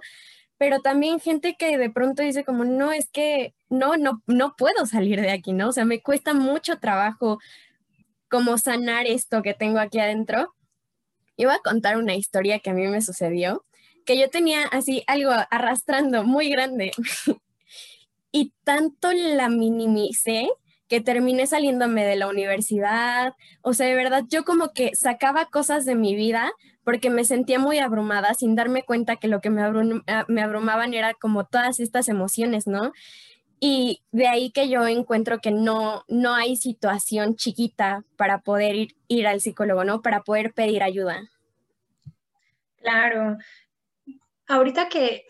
[0.58, 4.86] Pero también gente que de pronto dice como, no, es que no, no, no puedo
[4.86, 5.70] salir de aquí, ¿no?
[5.70, 7.40] O sea, me cuesta mucho trabajo
[8.30, 10.54] como sanar esto que tengo aquí adentro.
[11.38, 13.66] Iba a contar una historia que a mí me sucedió,
[14.06, 16.92] que yo tenía así algo arrastrando muy grande
[18.36, 20.50] y tanto la minimicé
[20.90, 23.34] que terminé saliéndome de la universidad.
[23.62, 26.52] O sea, de verdad, yo como que sacaba cosas de mi vida
[26.84, 29.62] porque me sentía muy abrumada sin darme cuenta que lo que me,
[30.08, 32.92] ah, me abrumaban era como todas estas emociones, ¿no?
[33.62, 38.96] Y de ahí que yo encuentro que no, no hay situación chiquita para poder ir,
[39.08, 40.02] ir al psicólogo, ¿no?
[40.02, 41.22] Para poder pedir ayuda.
[42.82, 43.38] Claro.
[44.46, 45.24] Ahorita que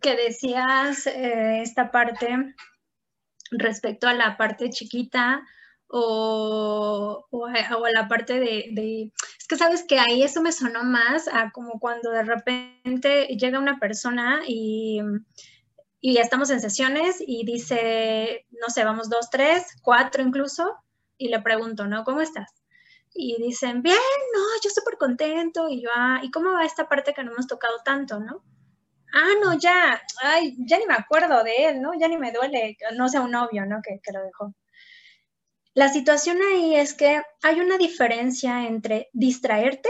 [0.00, 2.54] que decías eh, esta parte
[3.50, 5.42] respecto a la parte chiquita
[5.86, 11.28] o, o, a, la parte de, Es que sabes que ahí eso me sonó más
[11.28, 15.00] a como cuando de repente llega una persona y,
[16.00, 20.74] y estamos en sesiones y dice, no sé, vamos dos, tres, cuatro incluso,
[21.16, 22.04] y le pregunto, ¿no?
[22.04, 22.50] ¿Cómo estás?
[23.14, 23.96] Y dicen, bien,
[24.34, 25.68] no, yo súper contento.
[25.68, 28.42] Y yo, ah, ¿y cómo va esta parte que no hemos tocado tanto, no?
[29.14, 31.92] Ah, no, ya, ay, ya ni me acuerdo de él, ¿no?
[31.98, 33.80] Ya ni me duele, no sea un novio, ¿no?
[33.82, 34.54] Que, que lo dejó.
[35.74, 39.88] La situación ahí es que hay una diferencia entre distraerte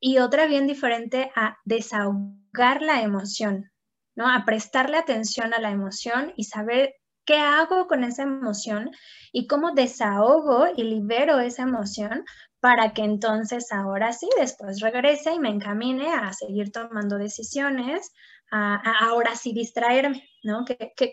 [0.00, 3.72] y otra bien diferente a desahogar la emoción,
[4.14, 4.30] ¿no?
[4.30, 6.94] A prestarle atención a la emoción y saber
[7.26, 8.90] qué hago con esa emoción
[9.32, 12.24] y cómo desahogo y libero esa emoción
[12.60, 18.12] para que entonces ahora sí, después regrese y me encamine a seguir tomando decisiones,
[18.50, 20.64] a, ahora sí distraerme, ¿no?
[20.64, 21.12] Que,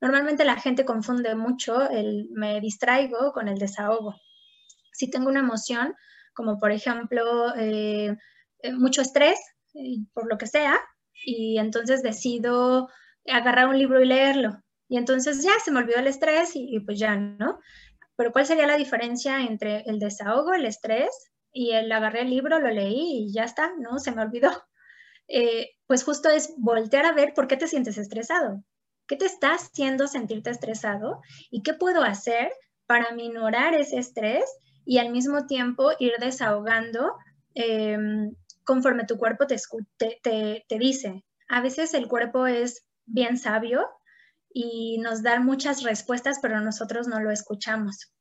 [0.00, 4.14] normalmente la gente confunde mucho el me distraigo con el desahogo.
[4.92, 5.94] Si tengo una emoción,
[6.34, 8.16] como por ejemplo eh,
[8.60, 9.38] eh, mucho estrés,
[9.74, 10.78] eh, por lo que sea,
[11.24, 12.88] y entonces decido
[13.26, 14.58] agarrar un libro y leerlo.
[14.88, 17.58] Y entonces ya se me olvidó el estrés y, y pues ya, ¿no?
[18.16, 21.10] Pero ¿cuál sería la diferencia entre el desahogo, el estrés
[21.52, 23.98] y el agarré el libro, lo leí y ya está, ¿no?
[23.98, 24.50] Se me olvidó.
[25.28, 28.62] Eh, pues justo es voltear a ver por qué te sientes estresado.
[29.06, 31.22] ¿Qué te está haciendo sentirte estresado?
[31.48, 32.50] ¿Y qué puedo hacer
[32.86, 34.44] para minorar ese estrés
[34.84, 37.14] y al mismo tiempo ir desahogando
[37.54, 39.56] em, conforme tu cuerpo te,
[39.96, 41.24] te, te dice?
[41.48, 43.86] A veces el cuerpo es bien sabio
[44.54, 48.12] y nos da muchas respuestas, pero nosotros no lo escuchamos.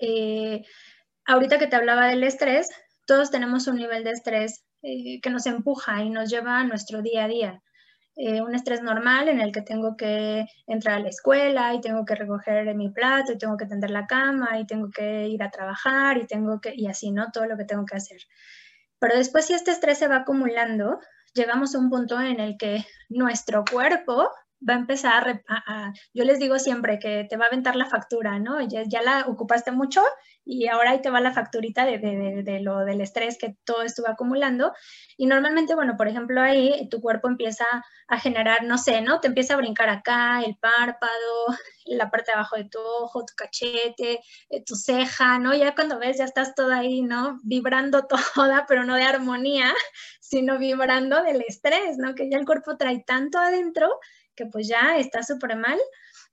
[0.00, 0.62] Eh,
[1.26, 2.68] ahorita que te hablaba del estrés,
[3.06, 7.02] todos tenemos un nivel de estrés eh, que nos empuja y nos lleva a nuestro
[7.02, 7.62] día a día.
[8.16, 12.04] Eh, un estrés normal en el que tengo que entrar a la escuela y tengo
[12.04, 15.50] que recoger mi plato y tengo que tender la cama y tengo que ir a
[15.50, 17.30] trabajar y tengo que, y así, ¿no?
[17.32, 18.18] Todo lo que tengo que hacer.
[18.98, 20.98] Pero después si este estrés se va acumulando,
[21.34, 24.28] llegamos a un punto en el que nuestro cuerpo
[24.68, 28.38] va a empezar a, yo les digo siempre que te va a aventar la factura,
[28.38, 28.60] ¿no?
[28.60, 30.02] Ya, ya la ocupaste mucho
[30.44, 33.82] y ahora ahí te va la facturita de, de, de, lo del estrés que todo
[33.82, 34.72] estuvo acumulando.
[35.16, 37.64] Y normalmente, bueno, por ejemplo, ahí tu cuerpo empieza
[38.08, 39.20] a generar, no sé, ¿no?
[39.20, 41.46] Te empieza a brincar acá, el párpado,
[41.86, 44.20] la parte de abajo de tu ojo, tu cachete,
[44.50, 45.54] eh, tu ceja, ¿no?
[45.54, 47.38] Ya cuando ves, ya estás toda ahí, ¿no?
[47.44, 49.72] Vibrando toda, pero no de armonía,
[50.20, 52.14] sino vibrando del estrés, ¿no?
[52.14, 53.88] Que ya el cuerpo trae tanto adentro
[54.46, 55.78] pues ya está súper mal.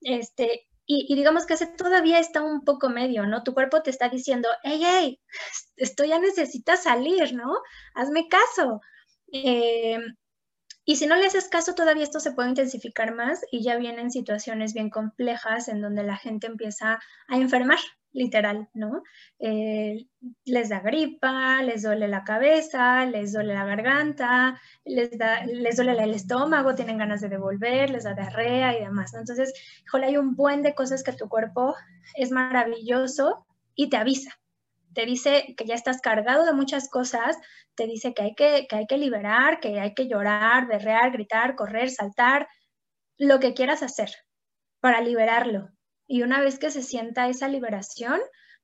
[0.01, 3.43] Este, y, digamos que ese todavía está un poco medio, ¿no?
[3.43, 5.21] Tu cuerpo te está diciendo, hey, hey,
[5.75, 7.53] esto ya necesita salir, ¿no?
[7.93, 8.81] Hazme caso.
[9.33, 9.99] Eh,
[10.85, 14.09] y si no le haces caso, todavía esto se puede intensificar más y ya vienen
[14.09, 17.79] situaciones bien complejas en donde la gente empieza a enfermar,
[18.17, 19.03] literal, ¿no?
[19.39, 20.07] Eh,
[20.45, 25.91] les da gripa, les duele la cabeza, les duele la garganta, les, da, les duele
[26.03, 29.13] el estómago, tienen ganas de devolver, les da diarrea y demás.
[29.13, 29.53] Entonces,
[29.85, 31.75] híjole, hay un buen de cosas que tu cuerpo
[32.15, 34.31] es maravilloso y te avisa
[34.97, 37.37] te dice que ya estás cargado de muchas cosas,
[37.75, 41.55] te dice que hay que, que hay que liberar, que hay que llorar, berrear, gritar,
[41.55, 42.47] correr, saltar,
[43.19, 44.09] lo que quieras hacer
[44.79, 45.69] para liberarlo.
[46.07, 48.19] Y una vez que se sienta esa liberación,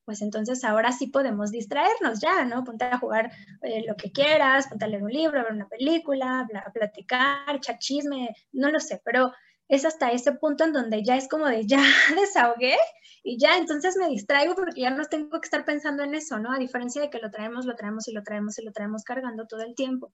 [0.05, 2.63] pues entonces ahora sí podemos distraernos ya, ¿no?
[2.63, 3.31] Ponte a jugar
[3.61, 7.55] eh, lo que quieras, ponte a leer un libro, a ver una película, a platicar,
[7.55, 9.31] echar chisme, no lo sé, pero
[9.69, 11.81] es hasta ese punto en donde ya es como de ya
[12.19, 12.75] desahogué
[13.23, 16.51] y ya entonces me distraigo porque ya no tengo que estar pensando en eso, ¿no?
[16.51, 19.47] A diferencia de que lo traemos, lo traemos y lo traemos y lo traemos cargando
[19.47, 20.13] todo el tiempo.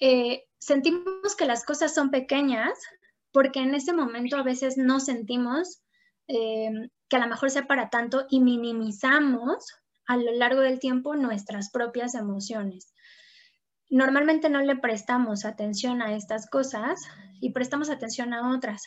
[0.00, 2.78] Eh, sentimos que las cosas son pequeñas
[3.32, 5.82] porque en ese momento a veces no sentimos
[6.28, 6.70] eh,
[7.08, 9.66] que a lo mejor sea para tanto y minimizamos
[10.06, 12.92] a lo largo del tiempo nuestras propias emociones.
[13.90, 17.00] Normalmente no le prestamos atención a estas cosas
[17.40, 18.82] y prestamos atención a otras.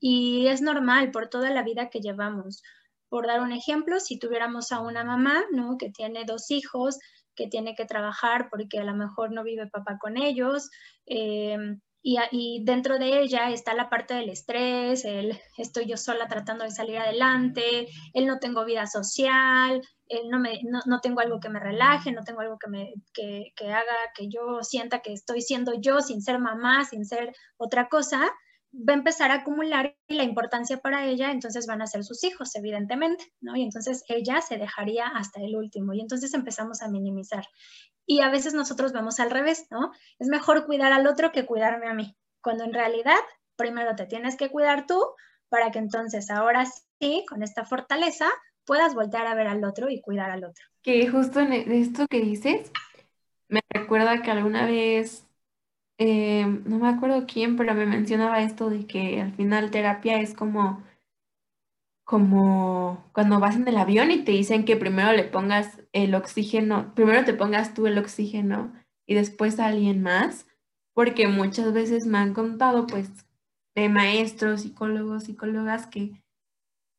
[0.00, 2.62] Y es normal por toda la vida que llevamos.
[3.08, 5.76] Por dar un ejemplo, si tuviéramos a una mamá, ¿no?
[5.76, 6.98] Que tiene dos hijos,
[7.34, 10.70] que tiene que trabajar porque a lo mejor no vive papá con ellos,
[11.06, 11.56] eh,
[12.30, 16.70] y, dentro de ella está la parte del estrés, el estoy yo sola tratando de
[16.70, 21.60] salir adelante, el no tengo vida social, el no, me, no, tengo algo que me
[21.60, 25.74] relaje, no tengo algo que, me, que, que haga que yo sienta que estoy siendo
[25.74, 28.30] yo sin ser mamá, sin ser otra cosa,
[28.72, 32.54] va a empezar a acumular la importancia para ella, entonces van a ser sus hijos,
[32.54, 33.56] evidentemente, ¿no?
[33.56, 37.46] Y entonces ella se dejaría hasta el último y entonces empezamos a minimizar.
[38.06, 39.92] Y a veces nosotros vemos al revés, ¿no?
[40.18, 43.18] Es mejor cuidar al otro que cuidarme a mí, cuando en realidad
[43.56, 45.02] primero te tienes que cuidar tú
[45.48, 46.66] para que entonces ahora
[47.00, 48.26] sí, con esta fortaleza,
[48.64, 50.64] puedas voltear a ver al otro y cuidar al otro.
[50.82, 52.70] Que justo en e, esto que dices,
[53.48, 55.24] me recuerda que alguna vez
[55.98, 60.34] eh, no me acuerdo quién, pero me mencionaba esto de que al final terapia es
[60.34, 60.82] como,
[62.04, 66.94] como cuando vas en el avión y te dicen que primero le pongas el oxígeno,
[66.94, 68.72] primero te pongas tú el oxígeno
[69.06, 70.46] y después a alguien más,
[70.94, 73.10] porque muchas veces me han contado pues
[73.74, 76.22] de maestros, psicólogos, psicólogas que,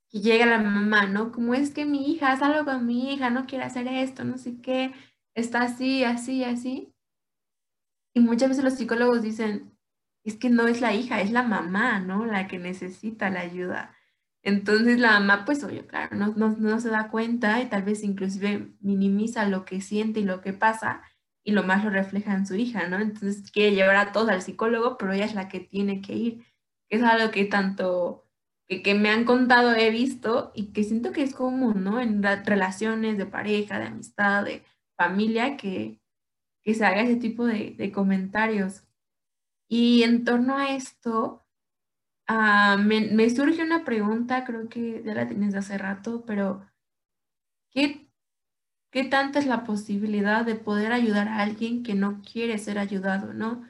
[0.09, 1.31] que llega la mamá, ¿no?
[1.31, 4.61] Como es que mi hija, algo con mi hija, no quiere hacer esto, no sé
[4.61, 4.93] qué,
[5.35, 6.88] está así, así, así.
[8.13, 9.77] Y muchas veces los psicólogos dicen,
[10.23, 12.25] es que no es la hija, es la mamá, ¿no?
[12.25, 13.95] La que necesita la ayuda.
[14.43, 18.73] Entonces la mamá, pues oye, claro, no, no, se da cuenta y tal vez inclusive
[18.79, 21.01] minimiza lo que siente y lo que pasa
[21.43, 22.99] y lo más lo refleja en su hija, ¿no?
[22.99, 26.45] Entonces quiere llevar a todos al psicólogo, pero ella es la que tiene que ir.
[26.89, 28.25] Es algo que tanto
[28.67, 31.99] que, que me han contado, he visto y que siento que es común, ¿no?
[31.99, 34.63] En relaciones de pareja, de amistad, de
[34.97, 35.98] familia, que,
[36.69, 38.83] que se haga ese tipo de, comentarios.
[39.67, 41.43] Y en torno a esto,
[42.27, 46.69] ah, me, surge una pregunta, creo que ya la tienes de hace rato, pero
[47.71, 48.07] ¿qué,
[48.91, 53.33] ¿qué tanta es la posibilidad de poder ayudar a alguien que no quiere ser ayudado,
[53.33, 53.63] no?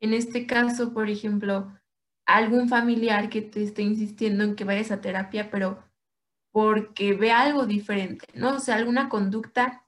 [0.00, 1.78] En este caso, por ejemplo,
[2.26, 5.84] algún familiar que te esté insistiendo en que vayas a terapia, pero
[6.52, 8.56] porque ve algo diferente, ¿no?
[8.56, 9.86] O sea, alguna conducta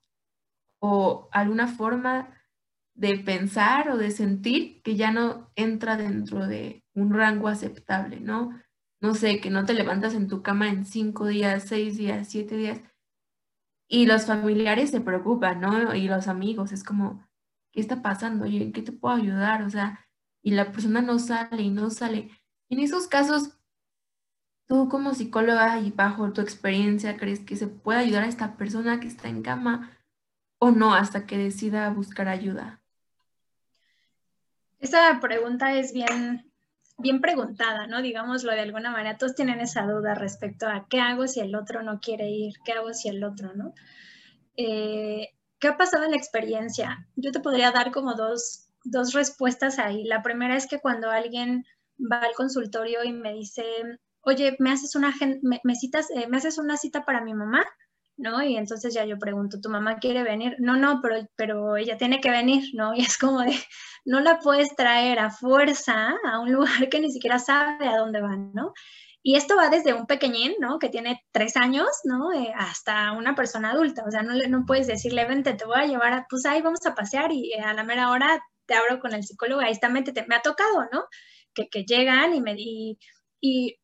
[0.80, 2.37] o alguna forma
[2.98, 8.60] de pensar o de sentir que ya no entra dentro de un rango aceptable, ¿no?
[9.00, 12.56] No sé, que no te levantas en tu cama en cinco días, seis días, siete
[12.56, 12.80] días.
[13.88, 15.94] Y los familiares se preocupan, ¿no?
[15.94, 17.24] Y los amigos, es como,
[17.72, 18.46] ¿qué está pasando?
[18.46, 19.62] ¿en qué te puedo ayudar?
[19.62, 20.04] O sea,
[20.42, 22.30] y la persona no sale y no sale.
[22.68, 23.56] En esos casos,
[24.66, 28.98] tú como psicóloga y bajo tu experiencia, ¿crees que se puede ayudar a esta persona
[28.98, 29.96] que está en cama
[30.60, 32.77] o no hasta que decida buscar ayuda?
[34.80, 36.52] Esa pregunta es bien,
[36.98, 38.02] bien preguntada, ¿no?
[38.02, 39.18] Digámoslo de alguna manera.
[39.18, 42.72] Todos tienen esa duda respecto a qué hago si el otro no quiere ir, qué
[42.72, 43.74] hago si el otro, ¿no?
[44.56, 47.08] Eh, ¿Qué ha pasado en la experiencia?
[47.16, 50.04] Yo te podría dar como dos, dos respuestas ahí.
[50.04, 51.64] La primera es que cuando alguien
[52.00, 53.64] va al consultorio y me dice,
[54.20, 55.12] oye, ¿me haces una,
[55.42, 57.64] me, citas, eh, ¿me haces una cita para mi mamá?
[58.18, 58.42] ¿No?
[58.42, 60.56] Y entonces ya yo pregunto, ¿tu mamá quiere venir?
[60.58, 62.92] No, no, pero, pero ella tiene que venir, ¿no?
[62.96, 63.54] Y es como de,
[64.04, 68.20] no la puedes traer a fuerza a un lugar que ni siquiera sabe a dónde
[68.20, 68.72] van, ¿no?
[69.22, 70.78] Y esto va desde un pequeñín, ¿no?
[70.78, 72.32] Que tiene tres años, ¿no?
[72.32, 74.04] Eh, hasta una persona adulta.
[74.06, 76.86] O sea, no, no puedes decirle, vente, te voy a llevar a, pues ahí vamos
[76.86, 80.24] a pasear y a la mera hora te abro con el psicólogo, ahí está, métete.
[80.28, 81.04] Me ha tocado, ¿no?
[81.54, 82.54] Que, que llegan y me...
[83.40, 83.77] Y,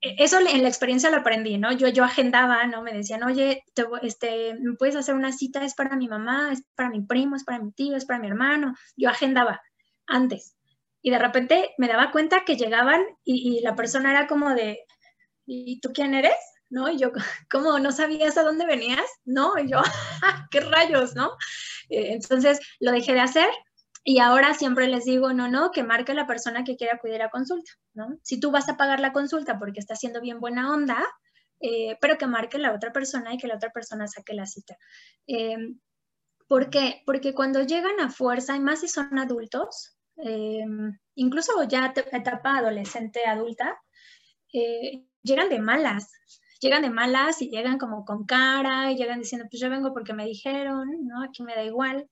[0.00, 1.72] eso en la experiencia lo aprendí, ¿no?
[1.72, 2.82] Yo, yo agendaba, ¿no?
[2.82, 5.64] Me decían, oye, te, este, ¿me puedes hacer una cita?
[5.64, 8.28] Es para mi mamá, es para mi primo, es para mi tío, es para mi
[8.28, 8.74] hermano.
[8.96, 9.60] Yo agendaba
[10.06, 10.56] antes.
[11.02, 14.84] Y de repente me daba cuenta que llegaban y, la persona era como de,
[15.46, 16.36] ¿y tú quién eres?
[16.70, 16.88] ¿No?
[16.88, 17.10] Y yo,
[17.50, 19.06] ¿cómo no sabías a dónde venías?
[19.24, 19.80] No, y yo,
[20.50, 21.14] ¿qué rayos?
[21.14, 21.32] ¿No?
[21.88, 23.48] Eh, entonces lo dejé de hacer
[24.10, 27.28] y ahora siempre les digo, no, no, que marque la persona que quiera acudir a
[27.28, 28.18] consulta, ¿no?
[28.22, 31.06] Si tú vas a pagar la consulta porque está haciendo bien buena onda,
[31.60, 34.78] eh, pero que marque la otra persona y que la otra persona saque la cita.
[35.26, 35.78] Em,
[36.46, 37.02] ¿Por qué?
[37.04, 43.26] Porque cuando llegan a fuerza, y más si son adultos, em, incluso ya etapa adolescente,
[43.26, 43.76] adulta,
[44.54, 46.10] eh, llegan de malas,
[46.60, 50.14] llegan de malas y llegan como con cara y llegan diciendo, pues yo vengo porque
[50.14, 51.22] me dijeron, ¿no?
[51.22, 52.08] Aquí me da igual.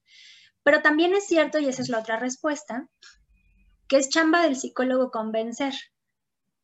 [0.67, 2.89] Pero también es cierto, y esa es la otra respuesta,
[3.87, 5.73] que es chamba del psicólogo convencer.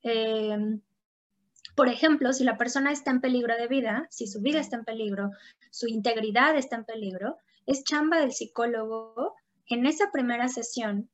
[0.02, 0.82] Em,
[1.74, 4.84] por ejemplo, si la persona está en peligro de vida, si su vida está en
[4.84, 5.32] peligro,
[5.72, 9.36] su integridad está en peligro, es chamba del psicólogo
[9.68, 11.10] en esa primera sesión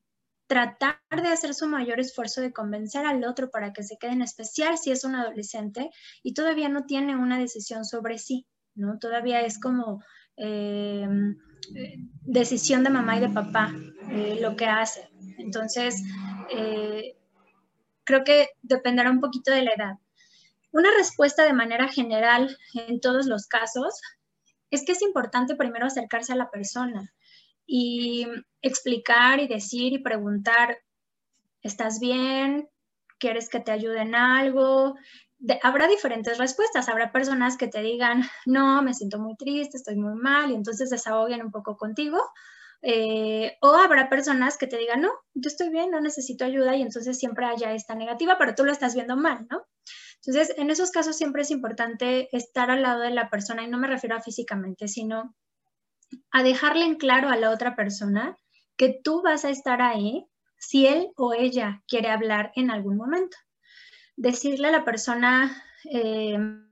[0.48, 4.24] tratar de hacer su mayor esfuerzo de convencer al otro para que se quede en
[4.24, 5.92] especial si es un adolescente
[6.24, 8.98] y todavía no tiene una decisión sobre sí, ¿no?
[8.98, 10.02] Todavía es como
[10.40, 11.38] em,
[12.26, 13.74] decisión de mamá y de papá
[14.12, 15.10] eh, lo que hace.
[15.38, 16.04] Entonces,
[16.50, 17.16] eh,
[18.04, 19.94] creo que dependerá un poquito de la edad.
[20.72, 24.00] Una respuesta de manera general en todos los casos
[24.72, 27.12] es que es importante primero acercarse a la persona
[27.66, 28.26] y
[28.62, 30.78] explicar y decir y preguntar,
[31.62, 32.68] ¿estás bien?
[33.20, 34.96] ¿Quieres que te ayude en algo?
[35.62, 36.90] Habrá diferentes respuestas.
[36.90, 40.90] Habrá personas que te digan, no, me siento muy triste, estoy muy mal, y entonces
[40.90, 42.22] desahoguen un poco contigo.
[42.82, 46.82] Eh, o habrá personas que te digan, no, yo estoy bien, no necesito ayuda, y
[46.82, 49.66] entonces siempre haya esta negativa, pero tú lo estás viendo mal, ¿no?
[50.26, 53.78] Entonces, en esos casos siempre es importante estar al lado de la persona, y no
[53.78, 55.36] me refiero a físicamente, sino
[56.32, 58.38] a dejarle en claro a la otra persona
[58.78, 60.26] que tú vas a estar ahí
[60.58, 63.38] si él o ella quiere hablar en algún momento.
[64.20, 66.68] Decirle a la persona, em,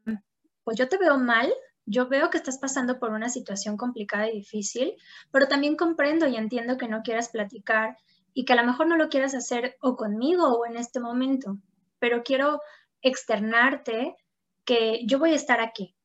[0.66, 1.50] pues yo te veo mal,
[1.86, 4.96] yo veo que estás pasando por una situación complicada y difícil,
[5.32, 7.96] pero también comprendo y entiendo que no quieras platicar
[8.34, 11.58] y que a lo mejor no lo quieras hacer o conmigo o en este momento,
[12.00, 12.60] pero quiero
[13.02, 14.18] externarte
[14.66, 15.96] que yo voy a estar aquí,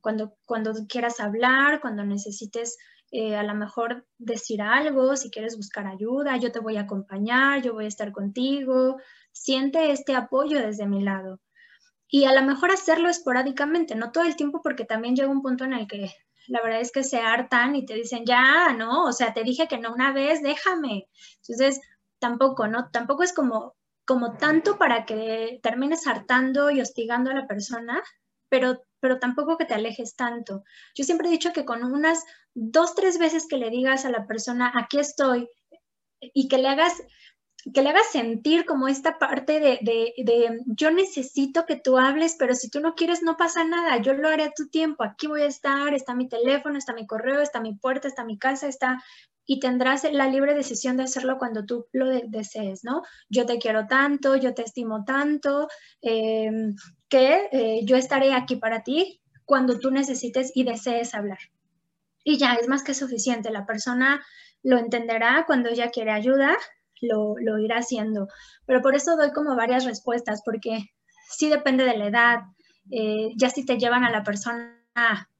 [0.00, 2.78] cuando, cuando quieras hablar, cuando necesites
[3.16, 7.62] eh, a lo mejor decir algo, si quieres buscar ayuda, yo te voy a acompañar,
[7.62, 8.98] yo voy a estar contigo,
[9.32, 11.40] siente este apoyo desde mi lado.
[12.08, 15.64] Y a lo mejor hacerlo esporádicamente, no todo el tiempo, porque también llega un punto
[15.64, 16.12] en el que
[16.48, 19.66] la verdad es que se hartan y te dicen, ya, no, o sea, te dije
[19.66, 21.08] que no una vez, déjame.
[21.40, 21.80] Entonces,
[22.18, 22.90] tampoco, ¿no?
[22.90, 28.02] Tampoco es como, como tanto para que termines hartando y hostigando a la persona,
[28.50, 30.64] pero pero tampoco que te alejes tanto.
[30.94, 32.24] Yo siempre he dicho que con unas
[32.54, 35.48] dos, tres veces que le digas a la persona, aquí estoy,
[36.20, 36.94] y que le hagas
[37.72, 42.54] que le hagas sentir como esta parte de, de, yo necesito que tú hables, pero
[42.54, 45.42] si tú no quieres, no pasa nada, yo lo haré a tu tiempo, aquí voy
[45.42, 49.02] a estar, está mi teléfono, está mi correo, está mi puerta, está mi casa, está,
[49.46, 53.02] y tendrás la libre decisión de hacerlo cuando tú lo desees, ¿no?
[53.28, 55.68] Yo te quiero tanto, yo te estimo tanto,
[56.02, 56.74] em,
[57.08, 61.38] que eh, yo estaré aquí para ti cuando tú necesites y desees hablar.
[62.24, 64.24] Y ya es más que suficiente, la persona
[64.62, 66.56] lo entenderá cuando ella quiere ayuda,
[67.00, 68.28] lo, lo irá haciendo.
[68.66, 70.90] Pero por eso doy como varias respuestas, porque
[71.30, 72.38] sí depende de la edad,
[72.90, 74.76] eh, ya si te llevan a la persona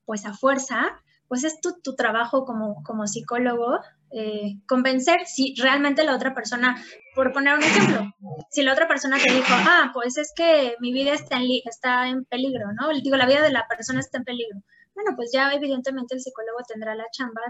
[0.04, 3.80] pues a fuerza, pues es tu, tu trabajo como, como psicólogo
[4.12, 6.82] eh, convencer si realmente la otra persona,
[7.14, 8.12] por poner un ejemplo,
[8.50, 12.09] si la otra persona te dijo, ah, pues es que mi vida está en, está
[12.09, 12.88] en peligro, ¿no?
[13.02, 14.61] Digo, la vida de la persona está en peligro.
[14.94, 17.42] Bueno, pues ya evidentemente el psicólogo tendrá la chamba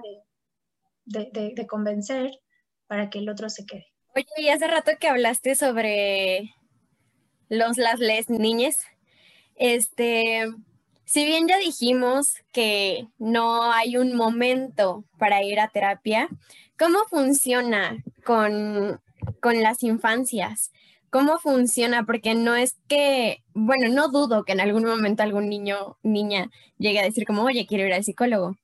[1.05, 2.31] de, de, de, convencer
[2.87, 3.87] para que el otro se quede.
[4.15, 6.55] Oye, y hace rato que hablaste sobre
[7.49, 8.77] los las les niñas,
[9.55, 10.47] este,
[11.07, 16.29] si bien ya dijimos que no hay un momento para ir a terapia,
[16.77, 19.01] ¿cómo funciona con,
[19.43, 20.73] las infancias?
[21.11, 22.05] ¿Cómo funciona?
[22.05, 26.99] Porque no es que, bueno, no dudo que en algún momento algún niño, niña llegue
[26.99, 28.57] a decir como, oye, quiero ir al psicólogo.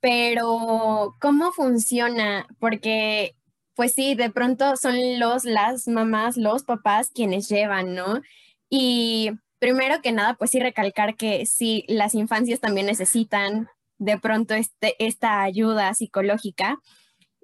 [0.00, 2.46] Pero, ¿cómo funciona?
[2.60, 3.36] Porque,
[3.74, 8.20] pues sí, de pronto son los, las mamás, los papás quienes llevan, ¿no?
[8.68, 9.30] Y
[9.62, 14.96] primero que nada, pues sí recalcar que sí, las infancias también necesitan de pronto este,
[14.98, 16.80] esta ayuda psicológica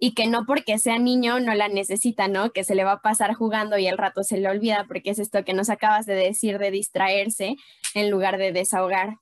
[0.01, 2.51] y que no porque sea niño no la necesita, ¿no?
[2.51, 5.21] Que se le va a pasar jugando y el rato se le olvida porque es
[5.21, 7.55] esto que nos acabas de decir de distraerse
[7.95, 9.19] en lugar de desahogar.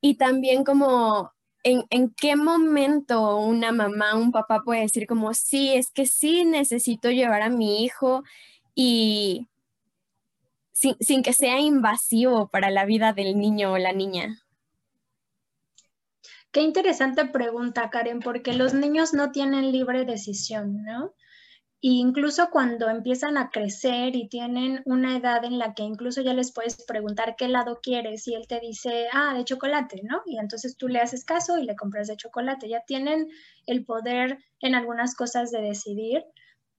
[0.00, 1.30] Y también como
[1.62, 6.44] en, en qué momento una mamá, un papá puede decir como, sí, es que sí
[6.44, 8.24] necesito llevar a mi hijo
[8.74, 9.46] y,
[11.00, 14.38] sin, que sea invasivo para la vida del niño o la niña?
[16.50, 21.14] Qué interesante pregunta, Karen, porque los niños no tienen libre decisión, ¿no?
[21.84, 26.52] incluso cuando empiezan a crecer y tienen una edad en la que incluso ya les
[26.52, 30.22] puedes preguntar qué lado quieres y él te dice, ah, de chocolate, ¿no?
[30.24, 32.68] Y entonces tú le haces caso y le compras de chocolate.
[32.68, 33.28] Ya tienen
[33.66, 36.22] el poder en algunas cosas de decidir.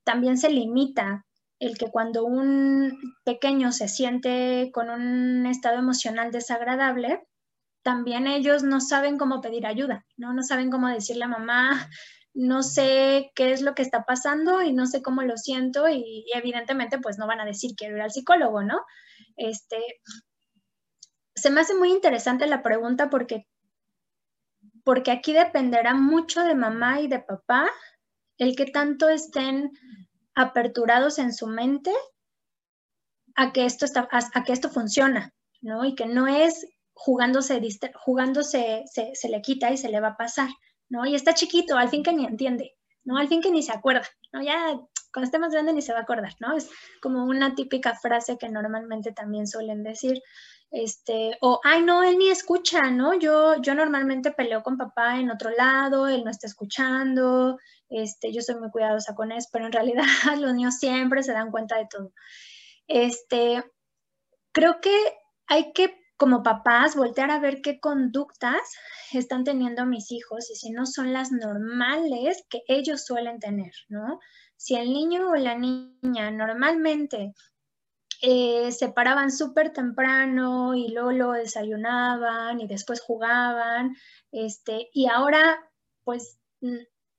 [0.06, 1.26] También se limita
[1.64, 7.22] el que cuando un pequeño se siente con un estado emocional desagradable,
[7.84, 10.34] también ellos no saben cómo pedir ayuda, ¿no?
[10.34, 11.90] No saben cómo decirle a mamá,
[12.34, 16.26] no sé qué es lo que está pasando y no sé cómo lo siento y,
[16.34, 18.82] evidentemente pues no van a decir quiero ir al psicólogo, ¿no?
[19.38, 19.78] Este,
[21.36, 23.48] se me hace muy interesante la pregunta porque,
[24.84, 27.70] porque aquí dependerá mucho de mamá y de papá
[28.38, 29.72] el que tanto estén
[30.36, 31.94] aperturados en su mente
[33.36, 35.86] a que esto, está, a, que esto funciona, ¿no?
[35.86, 37.62] Y que no es jugándose,
[37.96, 40.50] jugándose se, se le quita y se le va a pasar.
[40.94, 41.06] ¿no?
[41.08, 43.18] Y está chiquito, al fin que ni entiende, ¿no?
[43.18, 44.44] Al fin que ni se acuerda, ¿no?
[44.44, 44.80] Ya
[45.12, 46.56] cuando esté más grande ni se va a acordar, ¿no?
[46.56, 46.70] Es
[47.02, 50.22] como una típica frase que normalmente también suelen decir,
[50.74, 53.14] este, o, ay, no, él ni escucha, ¿no?
[53.14, 57.60] Yo, yo normalmente peleo con papá en otro lado, él no está escuchando,
[57.90, 60.04] este, yo soy muy cuidadosa con eso, pero en realidad
[60.42, 62.12] los niños siempre se dan cuenta de todo.
[62.88, 63.64] Este,
[64.52, 64.92] creo que
[65.48, 68.62] hay que como papás, voltear a ver qué conductas
[69.12, 74.20] están teniendo mis hijos y si no son las normales que ellos suelen tener, ¿no?
[74.56, 77.34] Si el niño o la niña normalmente
[78.26, 83.98] eh, se paraban súper temprano y luego desayunaban y después jugaban,
[84.32, 85.60] este, y ahora
[86.06, 86.40] pues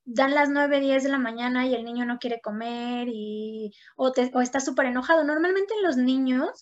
[0.06, 4.12] dan las 9, 10 de la mañana y el niño no quiere comer y, o,
[4.32, 5.24] o está súper enojado.
[5.24, 6.58] Normalmente los niños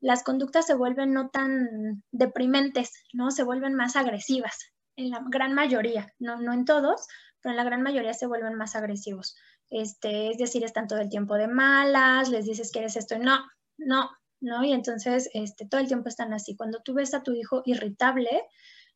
[0.00, 3.30] las conductas se vuelven no tan deprimentes, ¿no?
[3.30, 7.06] Se vuelven más agresivas, en la gran mayoría, no, no en todos,
[7.40, 9.36] pero en la gran mayoría se vuelven más agresivos.
[9.70, 13.20] Este, es decir, están todo el tiempo de malas, les dices que eres esto y
[13.20, 13.38] no,
[13.78, 14.10] no,
[14.40, 14.64] ¿no?
[14.64, 16.56] Y entonces este, todo el tiempo están así.
[16.56, 18.42] Cuando tú ves a tu hijo irritable,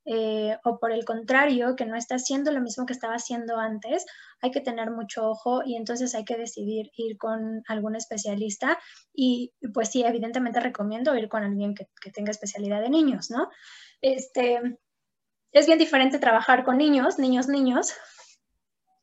[0.06, 4.06] eh, o por el contrario, que no está haciendo lo mismo que estaba haciendo antes,
[4.40, 8.78] hay que tener mucho ojo y entonces hay que decidir ir con algún especialista
[9.14, 13.50] y pues sí, evidentemente recomiendo ir con alguien que, tenga especialidad de niños, ¿no?
[14.00, 14.78] Este,
[15.52, 17.92] es bien diferente trabajar con niños, niños, niños,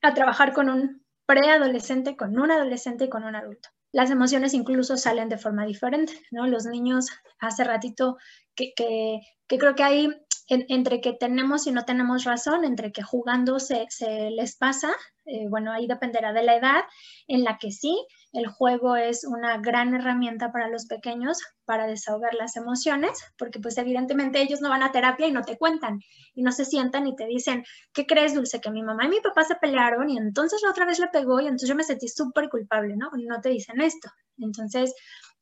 [0.01, 3.69] a trabajar con un preadolescente, con un adolescente y con un adulto.
[3.97, 6.45] Las emociones incluso salen de forma diferente, ¿no?
[6.45, 7.07] Los niños,
[7.39, 8.17] hace ratito
[8.53, 10.13] que, que, que creo que hay
[10.49, 13.87] entre que tenemos y no tenemos razón, entre que jugando se,
[14.29, 14.91] les pasa,
[15.28, 16.84] eh, bueno, ahí dependerá de la edad,
[17.28, 17.97] en la que sí,
[18.32, 23.78] el juego es una gran herramienta para los pequeños para desahogar las emociones, porque pues
[23.78, 25.99] evidentemente ellos no van a terapia y no te cuentan,
[26.34, 27.63] y no se sientan y te dicen,
[27.93, 28.61] ¿qué crees, Dulce?
[28.61, 31.39] Que mi mamá y mi papá se pelearon y entonces la otra vez le pegó
[31.39, 33.09] y entonces yo me sentí súper culpable, ¿no?
[33.17, 34.09] Y no te dicen esto.
[34.38, 34.95] Entonces,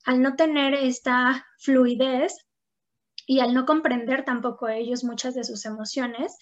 [0.06, 2.46] al no tener esta fluidez,
[3.28, 6.38] y al no comprender tampoco ellos muchas de sus emociones,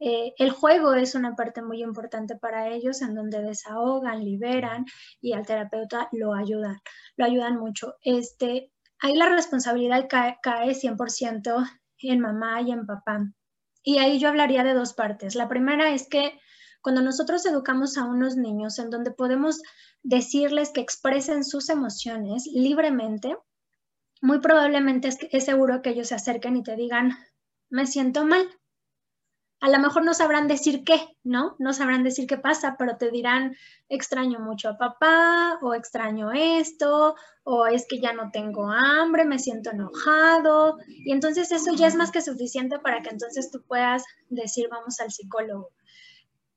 [0.00, 4.84] eh, el juego es una parte muy importante para ellos en donde desahogan, liberan
[5.20, 6.80] y al terapeuta lo ayudan,
[7.16, 7.94] lo ayudan mucho.
[8.02, 11.64] Este, ahí la responsabilidad cae, cae 100%
[11.98, 13.20] en mamá y en papá.
[13.82, 15.34] Y ahí yo hablaría de dos partes.
[15.34, 16.38] La primera es que
[16.80, 19.62] cuando nosotros educamos a unos niños en donde podemos
[20.02, 23.36] decirles que expresen sus emociones libremente,
[24.20, 27.12] muy probablemente es, seguro que ellos se acerquen y te digan,
[27.70, 28.46] me siento mal.
[29.64, 31.56] A lo mejor no sabrán decir qué, ¿no?
[31.58, 33.56] No sabrán decir qué pasa, pero te dirán,
[33.88, 39.38] extraño mucho a papá, o extraño esto, o es que ya no tengo hambre, me
[39.38, 40.76] siento enojado.
[40.86, 45.00] Y entonces eso ya es más que suficiente para que entonces tú puedas decir, vamos
[45.00, 45.70] al psicólogo.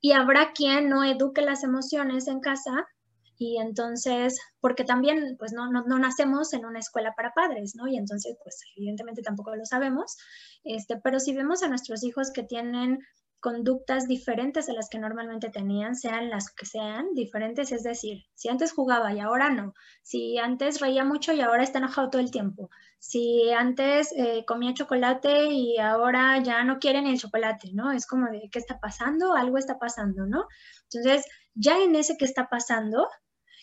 [0.02, 2.90] Y habrá quien no eduque las emociones en casa
[3.38, 7.88] y entonces, porque también, pues no, no, no, nacemos en una escuela para padres, ¿no?
[7.88, 10.18] Y entonces, pues evidentemente tampoco lo sabemos,
[10.64, 13.00] este, pero si vemos a nuestros hijos que tienen
[13.40, 18.50] conductas diferentes a las que normalmente tenían, sean las que sean diferentes, es decir, si
[18.50, 22.32] antes jugaba y ahora no, si antes reía mucho y ahora está enojado todo el
[22.32, 22.70] tiempo,
[23.00, 27.92] si antes eh, comía chocolate y ahora ya no quiere ni el chocolate, ¿no?
[27.92, 29.36] Es como de, ¿qué está pasando?
[29.36, 30.48] Algo está pasando, ¿no?
[30.92, 33.08] Entonces, ya en ese que está pasando,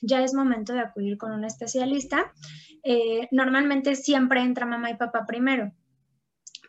[0.07, 2.33] ya es momento de acudir con un especialista.
[2.83, 5.73] Eh, normalmente siempre entra mamá y papá primero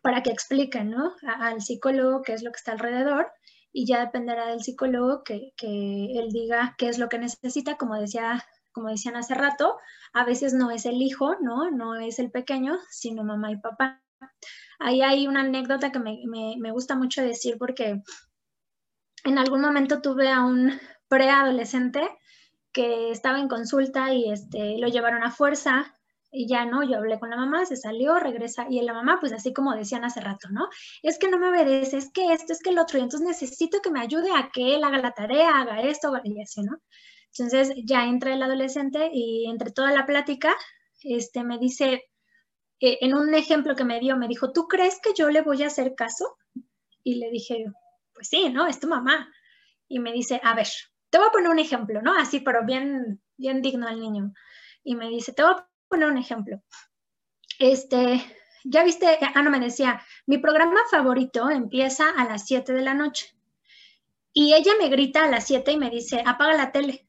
[0.02, 1.14] para que expliquen ¿no?
[1.40, 3.28] al psicólogo qué es lo que está alrededor
[3.74, 8.46] y ya dependerá del psicólogo que, él diga qué es lo que necesita, como decía
[8.72, 9.78] como decían hace rato,
[10.14, 11.72] a veces no es el hijo, ¿no?
[11.72, 14.04] No es el pequeño, sino mamá y papá.
[14.80, 18.02] Ahí hay una anécdota que me, me gusta mucho decir porque
[19.24, 22.02] en algún momento tuve a un preadolescente
[22.76, 25.96] que estaba en consulta y este, lo llevaron a fuerza
[26.30, 29.32] y ya no, yo hablé con la mamá, se salió, regresa y la mamá pues
[29.32, 30.68] así como decían hace rato, ¿no?
[31.02, 33.80] Es que no me obedece, es que esto, es que el otro y entonces necesito
[33.82, 36.82] que me ayude a que él haga la tarea, haga esto y así, ¿no?
[37.32, 40.54] Entonces ya entra el adolescente y entre toda la plática,
[41.02, 42.04] este, me dice,
[42.82, 45.64] eh, en un ejemplo que me dio, me dijo, ¿tú crees que yo le voy
[45.64, 46.36] a hacer caso?
[47.06, 47.64] Y le dije,
[48.14, 48.68] pues sí, ¿no?
[48.68, 49.32] Es tu mamá.
[49.88, 50.68] Y me dice, a ver,
[51.16, 52.14] te voy a poner un ejemplo, ¿no?
[52.14, 54.34] Así, pero bien, bien digno al niño.
[54.84, 56.62] Y me dice, te voy a poner un ejemplo.
[57.58, 58.22] Este,
[58.66, 62.94] ya viste, ah, no me decía, mi programa favorito empieza a las 7 de la
[62.94, 63.34] noche.
[64.34, 67.08] Y ella me grita a las 7 y me dice, apaga la tele.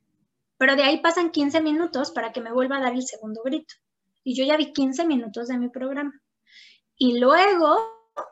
[0.57, 3.75] Pero de ahí pasan 15 minutos para que me vuelva a dar el segundo grito.
[4.23, 6.13] Y yo ya vi 15 minutos de mi programa.
[6.97, 7.77] Y luego,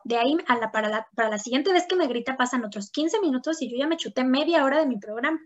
[0.05, 0.37] de ahí
[0.73, 3.77] para, la, para la siguiente vez que me grita, pasan otros 15 minutos y yo
[3.77, 5.41] ya me chuté media hora de mi programa.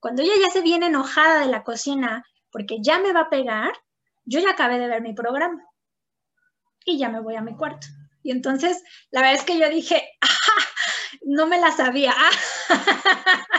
[0.00, 3.72] Cuando ella ya se viene enojada de la cocina porque ya me va a pegar,
[4.24, 5.62] yo ya acabé de ver mi programa
[6.84, 7.86] y ya me voy a mi cuarto.
[8.22, 10.02] Y entonces, la verdad es que yo dije,
[11.22, 12.14] no me la sabía.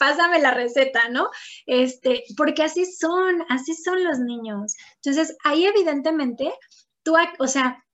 [0.00, 1.28] pásame la receta, ¿no?
[1.66, 4.74] Este, porque así son, así son los niños.
[4.96, 6.50] Entonces, ahí evidentemente,
[7.02, 7.84] tú, o sea,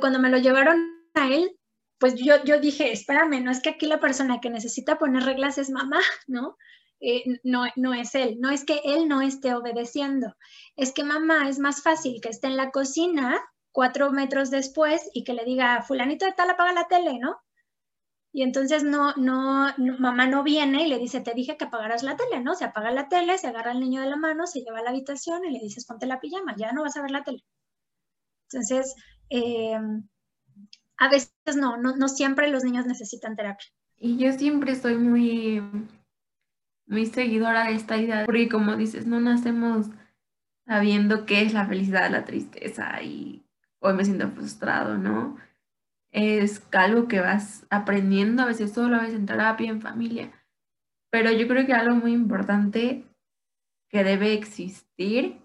[0.00, 0.82] cuando me lo llevaron
[1.14, 1.57] a él,
[1.98, 5.58] pues yo, yo dije, espérame, no es que aquí la persona que necesita poner reglas
[5.58, 6.56] es mamá, ¿no?
[7.00, 10.34] Eh, no, no es él, no es que él no esté obedeciendo,
[10.76, 13.40] es que mamá es más fácil que esté en la cocina
[13.70, 17.36] cuatro metros después y que le diga, fulanito de tal apaga la tele, ¿no?
[18.32, 22.16] Y entonces no, no, mamá no viene y le dice, te dije que apagaras la
[22.16, 22.54] tele, ¿no?
[22.54, 24.90] Se apaga la tele, se agarra al niño de la mano, se lleva a la
[24.90, 27.44] habitación y le dices, ponte la pijama, ya no vas a ver la tele.
[28.50, 28.94] Entonces,
[29.28, 30.08] em,
[30.98, 33.66] a veces no, no, no siempre los niños necesitan terapia.
[33.96, 35.62] Y yo siempre estoy muy,
[36.86, 39.86] muy seguidora de esta idea, porque como dices, no nacemos
[40.66, 43.44] sabiendo qué es la felicidad, la tristeza y
[43.80, 45.36] hoy me siento frustrado, ¿no?
[46.10, 50.32] es algo que vas aprendiendo, a veces solo, a veces en terapia, en familia.
[51.10, 53.04] Pero yo creo que algo muy importante
[53.88, 55.38] que debe existir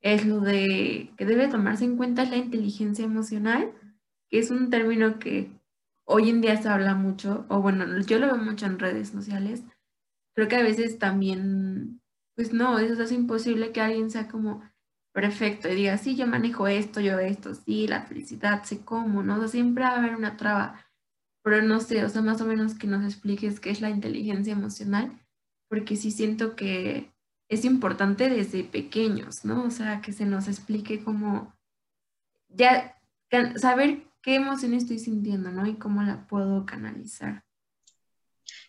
[0.00, 3.72] es lo de que debe tomarse en cuenta la inteligencia emocional,
[4.30, 5.50] que es un término que
[6.06, 9.62] hoy en día se habla mucho, o bueno, yo lo veo mucho en redes sociales.
[10.34, 12.00] Creo que a veces también,
[12.36, 14.62] pues no, eso es imposible que alguien sea como
[15.12, 19.46] perfecto y diga, sí, yo manejo esto, yo esto, sí, la felicidad, sé cómo, ¿no?
[19.48, 20.86] siempre va a haber una traba,
[21.42, 24.52] pero no sé, o sea, más o menos que nos expliques qué es la inteligencia
[24.52, 25.12] emocional,
[25.68, 27.12] porque sí siento que
[27.48, 29.64] es importante desde pequeños, ¿no?
[29.64, 31.52] O sea, que se nos explique cómo,
[32.48, 33.00] ya,
[33.56, 35.66] saber qué emoción estoy sintiendo, ¿no?
[35.66, 37.44] Y cómo la puedo canalizar.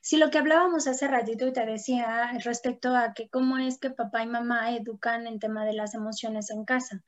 [0.02, 3.92] Si lo que hablábamos hace ratito y te decía respecto a que cómo es que
[3.92, 7.04] papá y mamá educan en tema de las emociones en casa.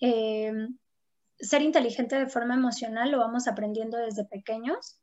[0.00, 0.52] Eh,
[1.38, 4.98] ser inteligente de forma emocional lo vamos aprendiendo desde pequeños,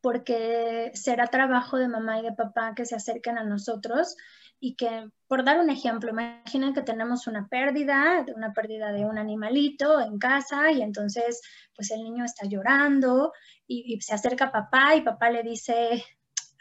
[0.00, 4.16] porque será trabajo de mamá y de papá que se acerquen a nosotros
[4.64, 9.18] y que, por dar un ejemplo, imaginen que tenemos una pérdida, una pérdida de un
[9.18, 11.42] animalito en casa y entonces
[11.76, 13.34] pues el niño está llorando
[13.66, 16.02] y, se acerca a papá y papá le dice,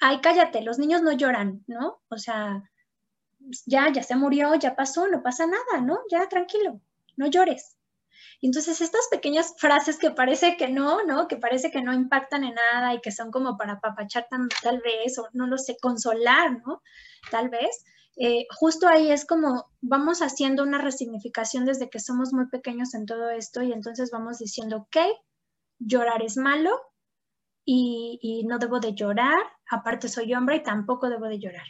[0.02, 2.02] ay, cállate, los niños no lloran, ¿no?
[2.10, 2.70] O sea,
[3.66, 6.00] ya, ya se murió, ya pasó, no pasa nada, ¿no?
[6.12, 6.82] Ya tranquilo,
[7.16, 7.78] no llores.
[8.42, 11.30] Y entonces estas pequeñas frases que parece que no, ¿no?
[11.30, 15.18] Que parece que no impactan en nada y que son como para papachar tal vez,
[15.18, 16.82] o no lo sé, consolar, ¿no?
[17.32, 17.86] Tal vez.
[18.16, 23.06] Eh, justo ahí es como vamos haciendo una resignificación desde que somos muy pequeños en
[23.06, 24.98] todo esto y entonces vamos diciendo, ok,
[25.80, 26.80] llorar es malo,
[27.66, 31.66] y, no debo de llorar, aparte soy hombre y tampoco debo de llorar.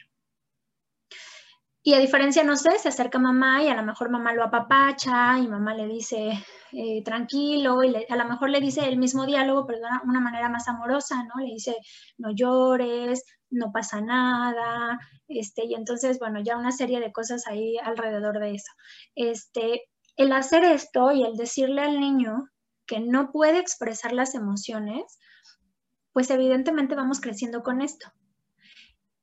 [1.86, 5.38] Y a diferencia, no sé, se acerca mamá y a lo mejor mamá lo apapacha
[5.38, 6.32] y mamá le dice
[6.72, 10.48] eh, tranquilo y a lo mejor le dice el mismo diálogo, pero de una, manera
[10.48, 11.42] más amorosa, ¿no?
[11.42, 11.76] Le dice
[12.18, 17.78] no llores, no pasa nada, este, y entonces, bueno, ya una serie de cosas ahí
[17.78, 18.72] alrededor de eso.
[19.16, 19.84] Este,
[20.16, 22.50] el hacer esto y el decirle al niño
[22.86, 25.20] que no puede expresar las emociones,
[26.12, 28.12] pues evidentemente vamos creciendo con esto.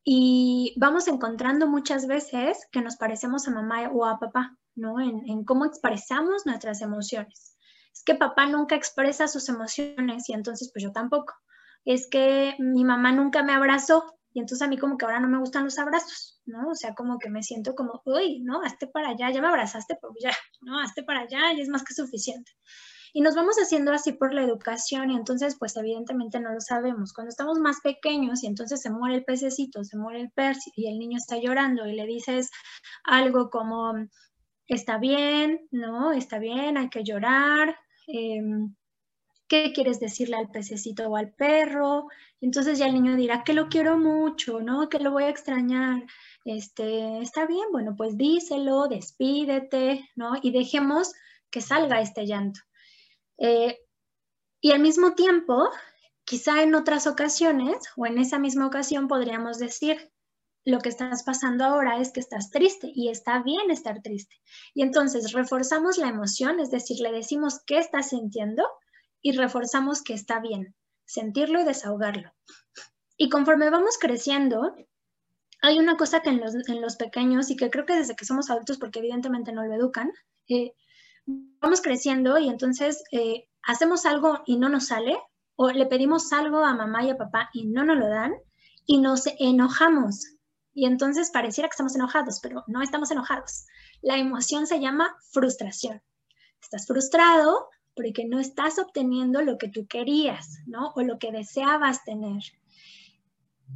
[0.02, 4.98] Y vamos encontrando muchas veces que nos parecemos a mamá o a papá, ¿no?
[4.98, 7.56] En, cómo expresamos nuestras emociones.
[7.92, 11.34] Es que papá nunca expresa sus emociones y entonces pues yo tampoco.
[11.84, 15.28] Es que mi mamá nunca me abrazó y entonces a mí como que ahora no
[15.28, 16.70] me gustan los abrazos, ¿no?
[16.70, 18.62] O sea, como que me siento como, uy, ¿no?
[18.62, 20.78] Hazte para allá, ya me abrazaste, pero ya, ¿no?
[20.80, 22.52] Hazte para allá y es más que suficiente.
[23.12, 27.12] Y nos vamos haciendo así por la educación y entonces pues evidentemente no lo sabemos.
[27.12, 30.88] Cuando estamos más pequeños y entonces se muere el pececito, se muere el pez y
[30.88, 32.50] el niño está llorando y le dices
[33.02, 33.94] algo como,
[34.68, 36.12] está bien, ¿no?
[36.12, 37.76] Está bien, hay que llorar.
[38.06, 38.74] Em,
[39.51, 42.07] ¿Qué quieres decirle al pececito o al perro?
[42.40, 44.88] Entonces ya el niño dirá que lo quiero mucho, ¿no?
[44.88, 46.07] Que lo voy a extrañar.
[46.44, 50.34] Este, está bien, bueno, pues díselo, despídete, ¿no?
[50.40, 51.14] Y dejemos
[51.51, 52.61] que salga este llanto.
[53.38, 53.80] Eh,
[54.61, 55.68] y al mismo tiempo,
[56.22, 60.12] quizá en otras ocasiones o en esa misma ocasión podríamos decir,
[60.64, 64.36] lo que estás pasando ahora es que estás triste y está bien estar triste.
[64.74, 68.64] Y entonces reforzamos la emoción, es decir, le decimos qué estás sintiendo
[69.22, 72.32] y reforzamos que está bien, sentirlo y desahogarlo.
[73.16, 74.74] Y conforme vamos creciendo,
[75.62, 76.40] hay una cosa que en
[76.80, 80.10] los, pequeños y que creo que desde que somos adultos, porque evidentemente no lo educan,
[80.48, 80.72] eh,
[81.26, 85.18] vamos creciendo y entonces eh, hacemos algo y no nos sale,
[85.56, 88.32] o le pedimos algo a mamá y a papá y no nos lo dan,
[88.86, 90.24] y nos enojamos.
[90.72, 93.66] Y entonces pareciera que estamos enojados, pero no estamos enojados.
[94.00, 96.00] La emoción se llama frustración.
[96.62, 100.93] Estás frustrado porque no estás obteniendo lo que tú querías, ¿no?
[100.95, 102.43] O lo que deseabas tener.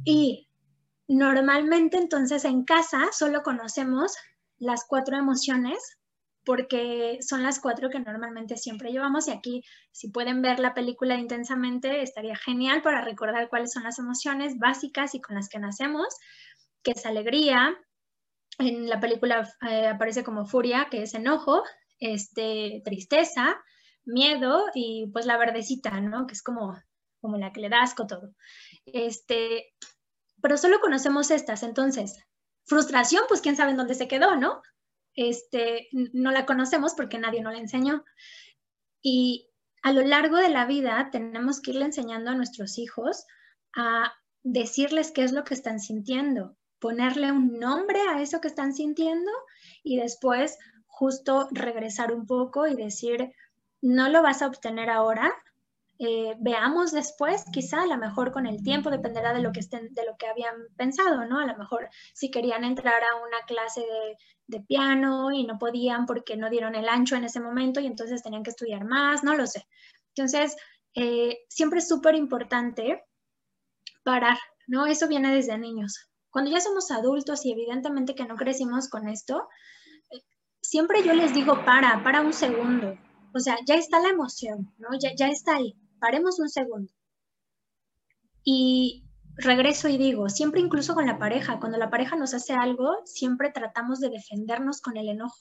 [0.03, 0.47] Y
[1.07, 4.15] normalmente entonces en casa solo conocemos
[4.57, 5.97] las cuatro emociones
[6.45, 11.15] porque son las cuatro que normalmente siempre llevamos y aquí si pueden ver la película
[11.15, 16.15] intensamente estaría genial para recordar cuáles son las emociones básicas y con las que nacemos,
[16.83, 17.75] que es alegría,
[18.59, 21.63] en la película eh, aparece como furia, que es enojo,
[21.99, 23.57] este, tristeza,
[24.05, 26.27] miedo y pues la verdecita, ¿no?
[26.27, 26.77] Que es como,
[27.21, 28.33] como la que le da asco todo.
[28.85, 29.73] Este,
[30.41, 32.17] pero solo conocemos estas, entonces,
[32.65, 34.61] frustración, pues quién sabe en dónde se quedó, ¿no?
[35.15, 38.03] este, no la conocemos porque nadie nos la enseñó.
[39.01, 39.49] Y
[39.81, 43.25] a lo largo de la vida tenemos que irle enseñando a nuestros hijos
[43.75, 48.73] a decirles qué es lo que están sintiendo, ponerle un nombre a eso que están
[48.73, 49.31] sintiendo
[49.83, 53.33] y después justo regresar un poco y decir,
[53.85, 55.31] no lo vas a obtener ahora,
[55.99, 59.93] eh, veamos después, quizá a lo mejor con el tiempo, dependerá de lo que estén,
[59.93, 61.39] de lo que habían pensado, ¿no?
[61.39, 64.17] A lo mejor si querían entrar a una clase de,
[64.67, 68.43] piano y no podían porque no dieron el ancho en ese momento y entonces tenían
[68.43, 69.67] que estudiar más, no lo sé.
[70.15, 70.55] Entonces,
[70.93, 73.03] eh, siempre es súper importante
[74.03, 74.85] parar, ¿no?
[74.85, 76.09] Eso viene desde niños.
[76.29, 79.47] Cuando ya somos adultos y evidentemente que no crecimos con esto,
[80.09, 80.21] eh,
[80.61, 82.97] siempre yo les digo, para, para un segundo.
[83.35, 84.89] O sea, ya está la emoción, ¿no?
[84.97, 86.93] Ya, ya está ahí paremos un segundo.
[88.43, 89.05] Y
[89.37, 93.51] regreso y digo, siempre incluso con la pareja, cuando la pareja nos hace algo, siempre
[93.51, 95.39] tratamos de defendernos con el enojo.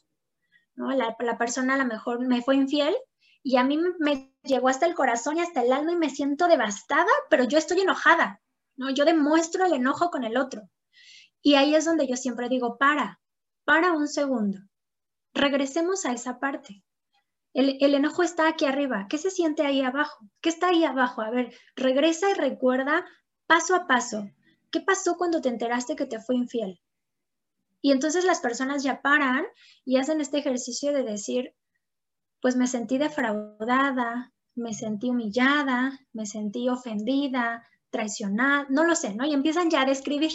[0.75, 0.91] ¿no?
[0.93, 2.97] La, persona a lo mejor me fue infiel
[3.43, 6.49] y a mí me llegó hasta el corazón y hasta el alma y me siento
[6.49, 8.41] devastada, pero yo estoy enojada,
[8.77, 8.89] ¿no?
[8.89, 10.63] Yo demuestro el enojo con el otro.
[11.43, 13.21] Y ahí es donde yo siempre digo, para,
[13.65, 14.61] para un segundo.
[15.35, 16.84] Regresemos a esa parte.
[17.55, 19.07] El, enojo está aquí arriba.
[19.09, 20.29] ¿Qué se siente ahí abajo?
[20.41, 21.23] ¿Qué está ahí abajo?
[21.23, 23.07] A ver, regresa y recuerda
[23.47, 24.29] paso a paso.
[24.73, 26.81] ¿Qué pasó cuando te enteraste que te fue infiel?
[27.81, 29.47] Y entonces las personas ya paran
[29.85, 31.55] y hacen este ejercicio de decir,
[32.41, 39.25] pues me sentí defraudada, me sentí humillada, me sentí ofendida, traicionada, no lo sé, ¿no?
[39.25, 40.33] Y empiezan ya a describir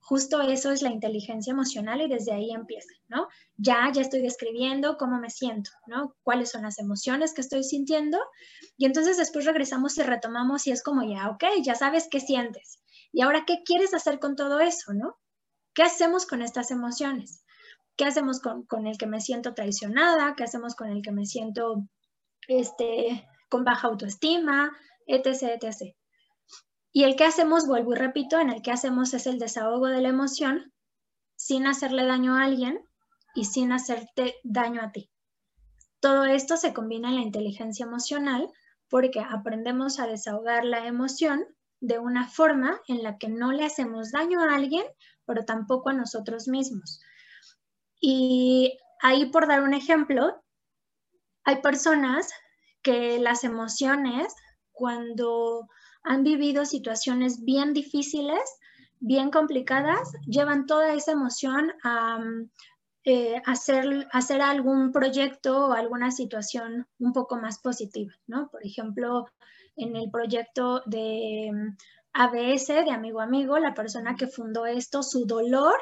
[0.00, 3.28] justo eso es la inteligencia emocional y desde ahí empieza, ¿no?
[3.56, 6.16] Ya, ya estoy describiendo cómo me siento, ¿no?
[6.22, 8.18] Cuáles son las emociones que estoy sintiendo
[8.76, 12.80] y entonces después regresamos y retomamos y es como ya, ok, ya sabes qué sientes.
[13.12, 15.16] Y ahora, ¿qué quieres hacer con todo eso, ¿no?
[15.74, 17.44] ¿Qué hacemos con estas emociones?
[17.96, 20.34] ¿Qué hacemos con, con el que me siento traicionada?
[20.36, 21.88] ¿Qué hacemos con el que me siento
[22.46, 24.76] este, con baja autoestima?
[25.06, 25.97] Etc, etc.
[26.98, 30.02] Y el que hacemos, vuelvo y repito, en el que hacemos es el desahogo de
[30.02, 30.72] la emoción
[31.36, 32.84] sin hacerle daño a alguien
[33.36, 35.08] y sin hacerte daño a ti.
[36.00, 38.50] Todo esto se combina en la inteligencia emocional
[38.88, 41.46] porque aprendemos a desahogar la emoción
[41.78, 44.84] de una forma en la que no le hacemos daño a alguien,
[45.24, 47.00] pero tampoco a nosotros mismos.
[48.00, 50.42] Y ahí por dar un ejemplo,
[51.44, 52.28] hay personas
[52.82, 54.34] que las emociones,
[54.72, 55.68] cuando
[56.02, 58.40] han vivido situaciones bien difíciles,
[59.00, 62.20] bien complicadas, llevan toda esa emoción a
[63.04, 68.48] eh, hacer, hacer algún proyecto o alguna situación un poco más positiva, ¿no?
[68.50, 69.26] Por ejemplo,
[69.76, 71.76] en el proyecto de mm,
[72.12, 75.76] ABS, de Amigo Amigo, la persona que fundó esto, su dolor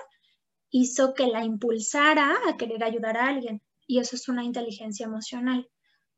[0.71, 3.63] hizo que la impulsara a querer ayudar a alguien.
[3.87, 5.69] Y eso es una inteligencia emocional.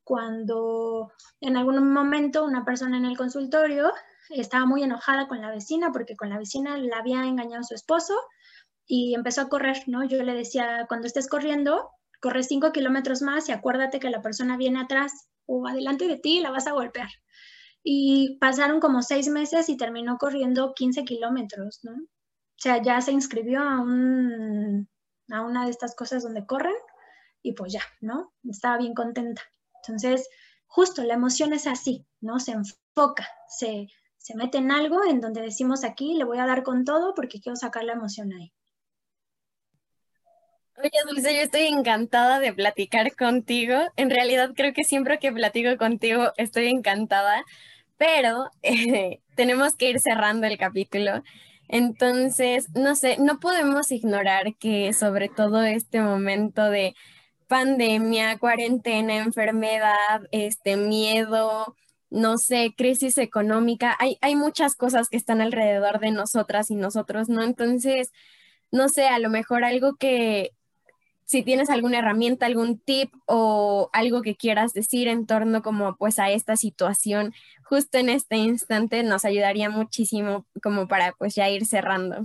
[0.09, 3.93] Cuando en algún momento una persona en el consultorio
[4.31, 8.15] estaba muy enojada con la vecina porque con la vecina la había engañado su esposo
[8.87, 10.05] y empezó a correr, ¿no?
[10.05, 11.91] Yo le decía, cuando estés corriendo,
[12.23, 16.39] corre cinco kilómetros más y acuérdate que la persona viene atrás o adelante de ti
[16.39, 17.11] y la vas a golpear.
[17.83, 21.93] Y pasaron como seis meses y terminó corriendo 15 kilómetros, ¿no?
[21.93, 24.89] O sea, ya se inscribió a, un,
[25.31, 26.77] a una de estas cosas donde corren
[27.43, 28.33] y pues ya, ¿no?
[28.49, 29.43] Estaba bien contenta.
[29.83, 30.29] Entonces,
[30.67, 32.39] justo la emoción es así, ¿no?
[32.41, 36.63] Se enfoca, se, se mete en algo en donde decimos aquí, le voy a dar
[36.63, 38.53] con todo porque quiero sacar la emoción ahí.
[40.77, 43.75] Oye, Dulce, yo estoy encantada de platicar contigo.
[43.97, 47.45] En realidad creo que siempre que platico contigo estoy encantada,
[47.97, 51.23] pero eh, tenemos que ir cerrando el capítulo.
[51.69, 56.95] Entonces, no sé, no podemos ignorar que sobre todo este momento de
[57.49, 61.75] pandemia, cuarentena, enfermedad, este miedo,
[62.11, 67.29] no sé, crisis económica, hay, hay muchas cosas que están alrededor de nosotras y nosotros,
[67.29, 67.43] ¿no?
[67.43, 68.13] Entonces,
[68.71, 70.53] no sé, a lo mejor algo que
[71.25, 76.19] si tienes alguna herramienta, algún tip o algo que quieras decir en torno como pues
[76.19, 77.35] a esta situación
[77.65, 82.23] justo en este instante nos ayudaría muchísimo como para pues ya ir cerrando.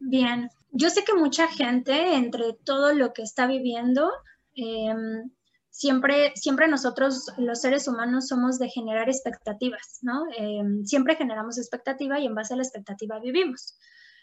[0.00, 4.10] Bien, yo sé que mucha gente entre todo lo que está viviendo,
[4.54, 5.30] em,
[5.70, 10.24] siempre, siempre nosotros los seres humanos somos de generar expectativas, ¿no?
[10.36, 13.78] Em, siempre generamos expectativa y en base a la expectativa vivimos.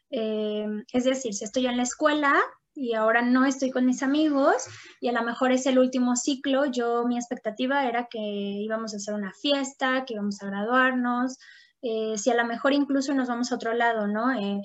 [0.09, 2.33] Em, es decir, si estoy en la escuela,
[2.75, 4.65] y ahora no estoy con mis amigos
[4.99, 8.97] y a lo mejor es el último ciclo, yo mi expectativa era que íbamos a
[8.97, 11.37] hacer una fiesta, que íbamos a graduarnos,
[11.81, 14.31] eh, si a lo mejor incluso nos vamos a otro lado, ¿no?
[14.31, 14.61] Eh,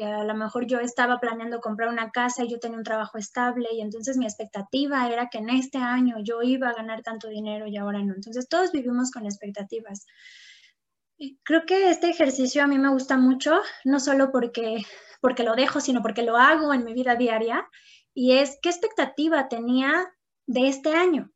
[0.00, 3.68] a lo mejor yo estaba planeando comprar una casa y yo tenía un trabajo estable
[3.72, 7.66] y entonces mi expectativa era que en este año yo iba a ganar tanto dinero
[7.66, 8.14] y ahora no.
[8.14, 10.06] Entonces todos vivimos con expectativas.
[11.44, 14.84] Creo que este ejercicio a mí me gusta mucho, no solo porque
[15.22, 17.66] porque lo dejo, sino porque lo hago en mi vida diaria.
[18.12, 20.12] Y es, ¿qué expectativa tenía
[20.46, 21.32] de este año?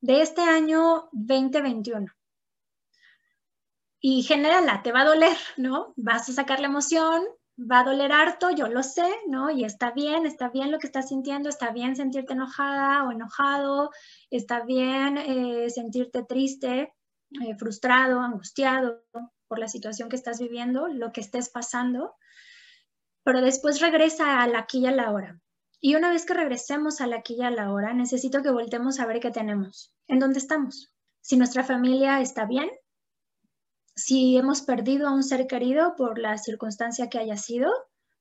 [0.00, 2.06] De este año 2021.
[4.00, 5.92] Y genérala, te va a doler, ¿no?
[5.96, 7.22] Vas a sacar la emoción,
[7.58, 9.50] va a doler harto, yo lo sé, ¿no?
[9.50, 13.90] Y está bien, está bien lo que estás sintiendo, está bien sentirte enojada o enojado,
[14.30, 16.94] está bien eh, sentirte triste,
[17.40, 19.04] eh, frustrado, angustiado
[19.46, 22.14] por la situación que estás viviendo, lo que estés pasando
[23.24, 25.40] pero después regresa a la aquí y a la hora.
[25.80, 29.00] Y una vez que regresemos a la aquí y a la hora, necesito que voltemos
[29.00, 32.70] a ver qué tenemos, en dónde estamos, si nuestra familia está bien,
[33.96, 37.72] si hemos perdido a un ser querido por la circunstancia que haya sido,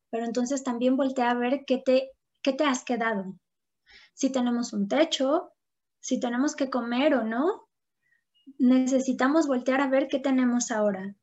[0.09, 2.11] pero entonces también voltea a ver qué te,
[2.41, 3.35] qué te has quedado,
[4.13, 5.53] si tenemos un techo,
[5.99, 7.67] si tenemos que comer o no,
[8.57, 11.15] necesitamos voltear a ver qué tenemos ahora.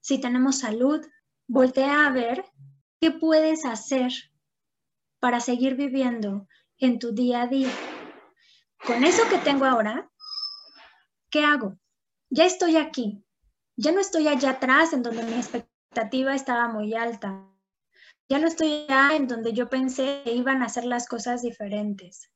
[0.00, 1.04] Si tenemos salud,
[1.48, 2.44] voltea a ver
[3.00, 4.10] ¿Qué puedes hacer
[5.20, 6.48] para seguir viviendo
[6.78, 7.70] en tu día a día?
[8.84, 10.10] Con eso que tengo ahora,
[11.30, 11.78] ¿qué hago?
[12.28, 13.24] Ya estoy aquí.
[13.80, 17.48] Ya no estoy allá atrás en donde mi expectativa estaba muy alta.
[18.28, 22.28] Ya no estoy allá en donde yo pensé que iban a hacer las cosas diferentes.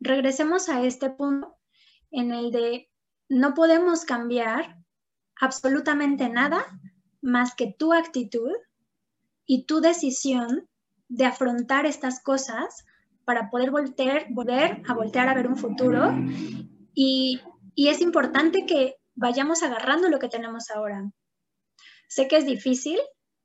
[0.00, 1.56] Regresemos a este punto
[2.10, 2.90] en el de
[3.28, 4.76] no podemos cambiar
[5.36, 6.66] absolutamente nada
[7.22, 8.50] más que tu actitud
[9.46, 10.68] y tu decisión
[11.06, 12.84] de afrontar estas cosas
[13.24, 16.12] para poder volver, a voltear a ver un futuro.
[16.92, 17.40] Y
[17.76, 21.12] es importante que vayamos agarrando lo que tenemos ahora.
[22.08, 22.98] Sé que es difícil,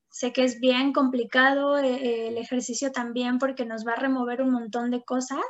[0.09, 4.41] sé que es bien complicado eh, eh, el ejercicio también porque nos va a remover
[4.41, 5.45] un montón de cosas,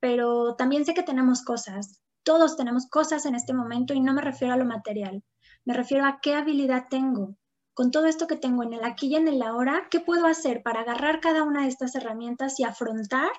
[0.00, 2.00] pero también sé que tenemos cosas.
[2.22, 5.22] Todos tenemos cosas en este momento y no me refiero a lo material,
[5.66, 7.36] me refiero a qué habilidad tengo,
[7.74, 10.62] con todo esto que tengo en el aquí y en el ahora, ¿qué puedo hacer
[10.62, 13.30] para agarrar cada una de estas herramientas y afrontar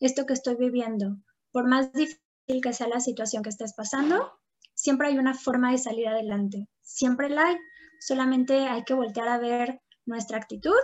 [0.00, 1.18] esto que estoy viviendo?
[1.52, 4.32] Por más difícil que sea la situación que estés pasando,
[4.74, 6.68] siempre hay una forma de salir adelante.
[6.82, 7.56] Siempre la hay.
[8.00, 10.74] Solamente hay que voltear a ver nuestra actitud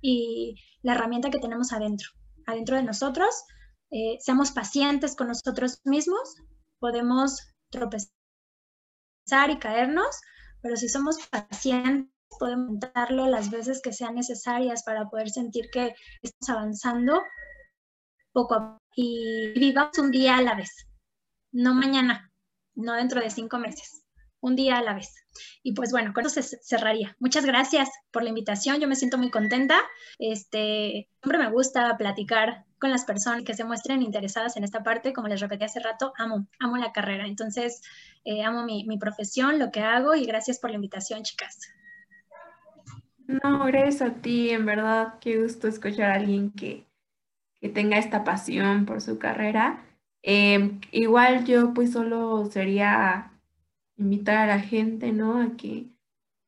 [0.00, 2.08] y la herramienta que tenemos adentro,
[2.46, 3.44] adentro de nosotros.
[3.90, 6.36] Eh, seamos pacientes con nosotros mismos.
[6.78, 7.40] Podemos
[7.70, 8.10] tropezar
[9.48, 10.20] y caernos,
[10.62, 15.94] pero si somos pacientes, podemos montarlo las veces que sean necesarias para poder sentir que
[16.22, 17.22] estamos avanzando
[18.32, 20.86] poco a poco y vivamos un día a la vez,
[21.52, 22.29] no mañana,
[22.74, 24.02] no dentro de cinco meses,
[24.40, 25.14] un día a la vez.
[25.62, 27.16] Y pues bueno, con eso se cerraría.
[27.20, 29.78] Muchas gracias por la invitación, yo me siento muy contenta.
[30.18, 35.12] Este, siempre me gusta platicar con las personas que se muestren interesadas en esta parte.
[35.12, 37.26] Como les repetí hace rato, amo, amo la carrera.
[37.26, 37.82] Entonces,
[38.24, 41.58] eh, amo mi, mi profesión, lo que hago y gracias por la invitación, chicas.
[43.26, 46.84] No, gracias a ti, en verdad, qué gusto escuchar a alguien que,
[47.60, 49.84] que tenga esta pasión por su carrera.
[50.22, 53.32] Em, igual yo pues solo sería
[53.96, 55.40] invitar a la gente, ¿no?
[55.40, 55.86] A que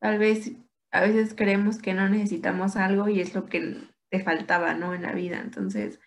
[0.01, 0.53] tal vez
[0.91, 3.77] a veces creemos que no necesitamos algo y es lo que
[4.11, 4.95] te faltaba, ¿no?
[4.95, 5.41] En la vida.
[5.41, 6.01] Entonces,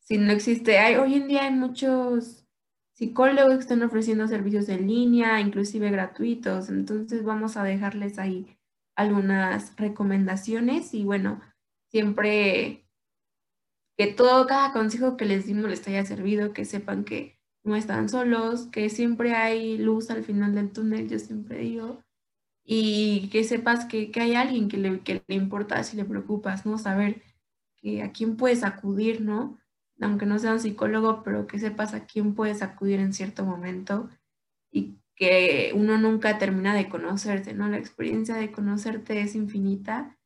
[0.00, 2.46] si no existe, hay, hoy en día hay muchos
[2.94, 6.68] psicólogos que están ofreciendo servicios en línea, inclusive gratuitos.
[6.68, 8.58] Entonces, vamos a dejarles ahí
[8.94, 11.40] algunas recomendaciones y bueno,
[11.88, 12.84] siempre
[13.96, 18.08] que todo, cada consejo que les dimos les haya servido, que sepan que no están
[18.08, 22.02] solos, que siempre hay luz al final del túnel, yo siempre digo,
[22.64, 26.78] y que sepas que, hay alguien que le, que le importa si le preocupas, ¿no?
[26.78, 27.22] Saber
[27.76, 29.58] que a quién puedes acudir, ¿no?
[30.00, 34.08] Aunque no sea un psicólogo, pero que sepas a quién puedes acudir en cierto momento
[34.70, 37.68] y que uno nunca termina de conocerte, ¿no?
[37.68, 40.16] La experiencia de conocerte es infinita,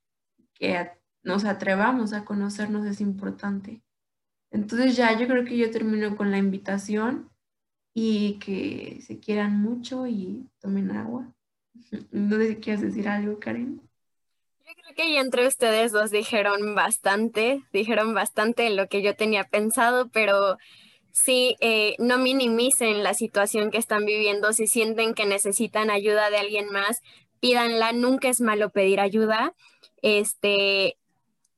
[0.55, 0.91] que
[1.25, 3.83] nos atrevamos a conocernos es importante.
[4.51, 7.31] Entonces ya yo creo que yo termino con la invitación
[7.93, 11.33] y que se quieran mucho y tomen agua.
[12.13, 13.81] No sé si quieres decir algo, Karen.
[14.67, 19.45] Yo creo que ya entre ustedes dos dijeron bastante, dijeron bastante lo que yo tenía
[19.45, 20.57] pensado, pero
[21.13, 24.53] sí, eh, no minimicen la situación que están viviendo.
[24.53, 27.01] Si sienten que necesitan ayuda de alguien más,
[27.41, 27.93] pídanla.
[27.93, 29.55] Nunca es malo pedir ayuda.
[30.03, 30.97] Este,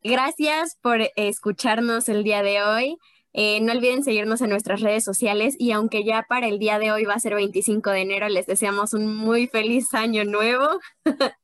[0.07, 2.99] gracias por escucharnos el día de hoy.
[3.33, 6.91] Eh, no olviden seguirnos en nuestras redes sociales y aunque ya para el día de
[6.91, 10.67] hoy va a ser 25 de enero, les deseamos un muy feliz año nuevo.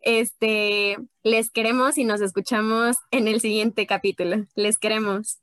[0.00, 4.46] este, les queremos y nos escuchamos en el siguiente capítulo.
[4.54, 5.38] Les queremos.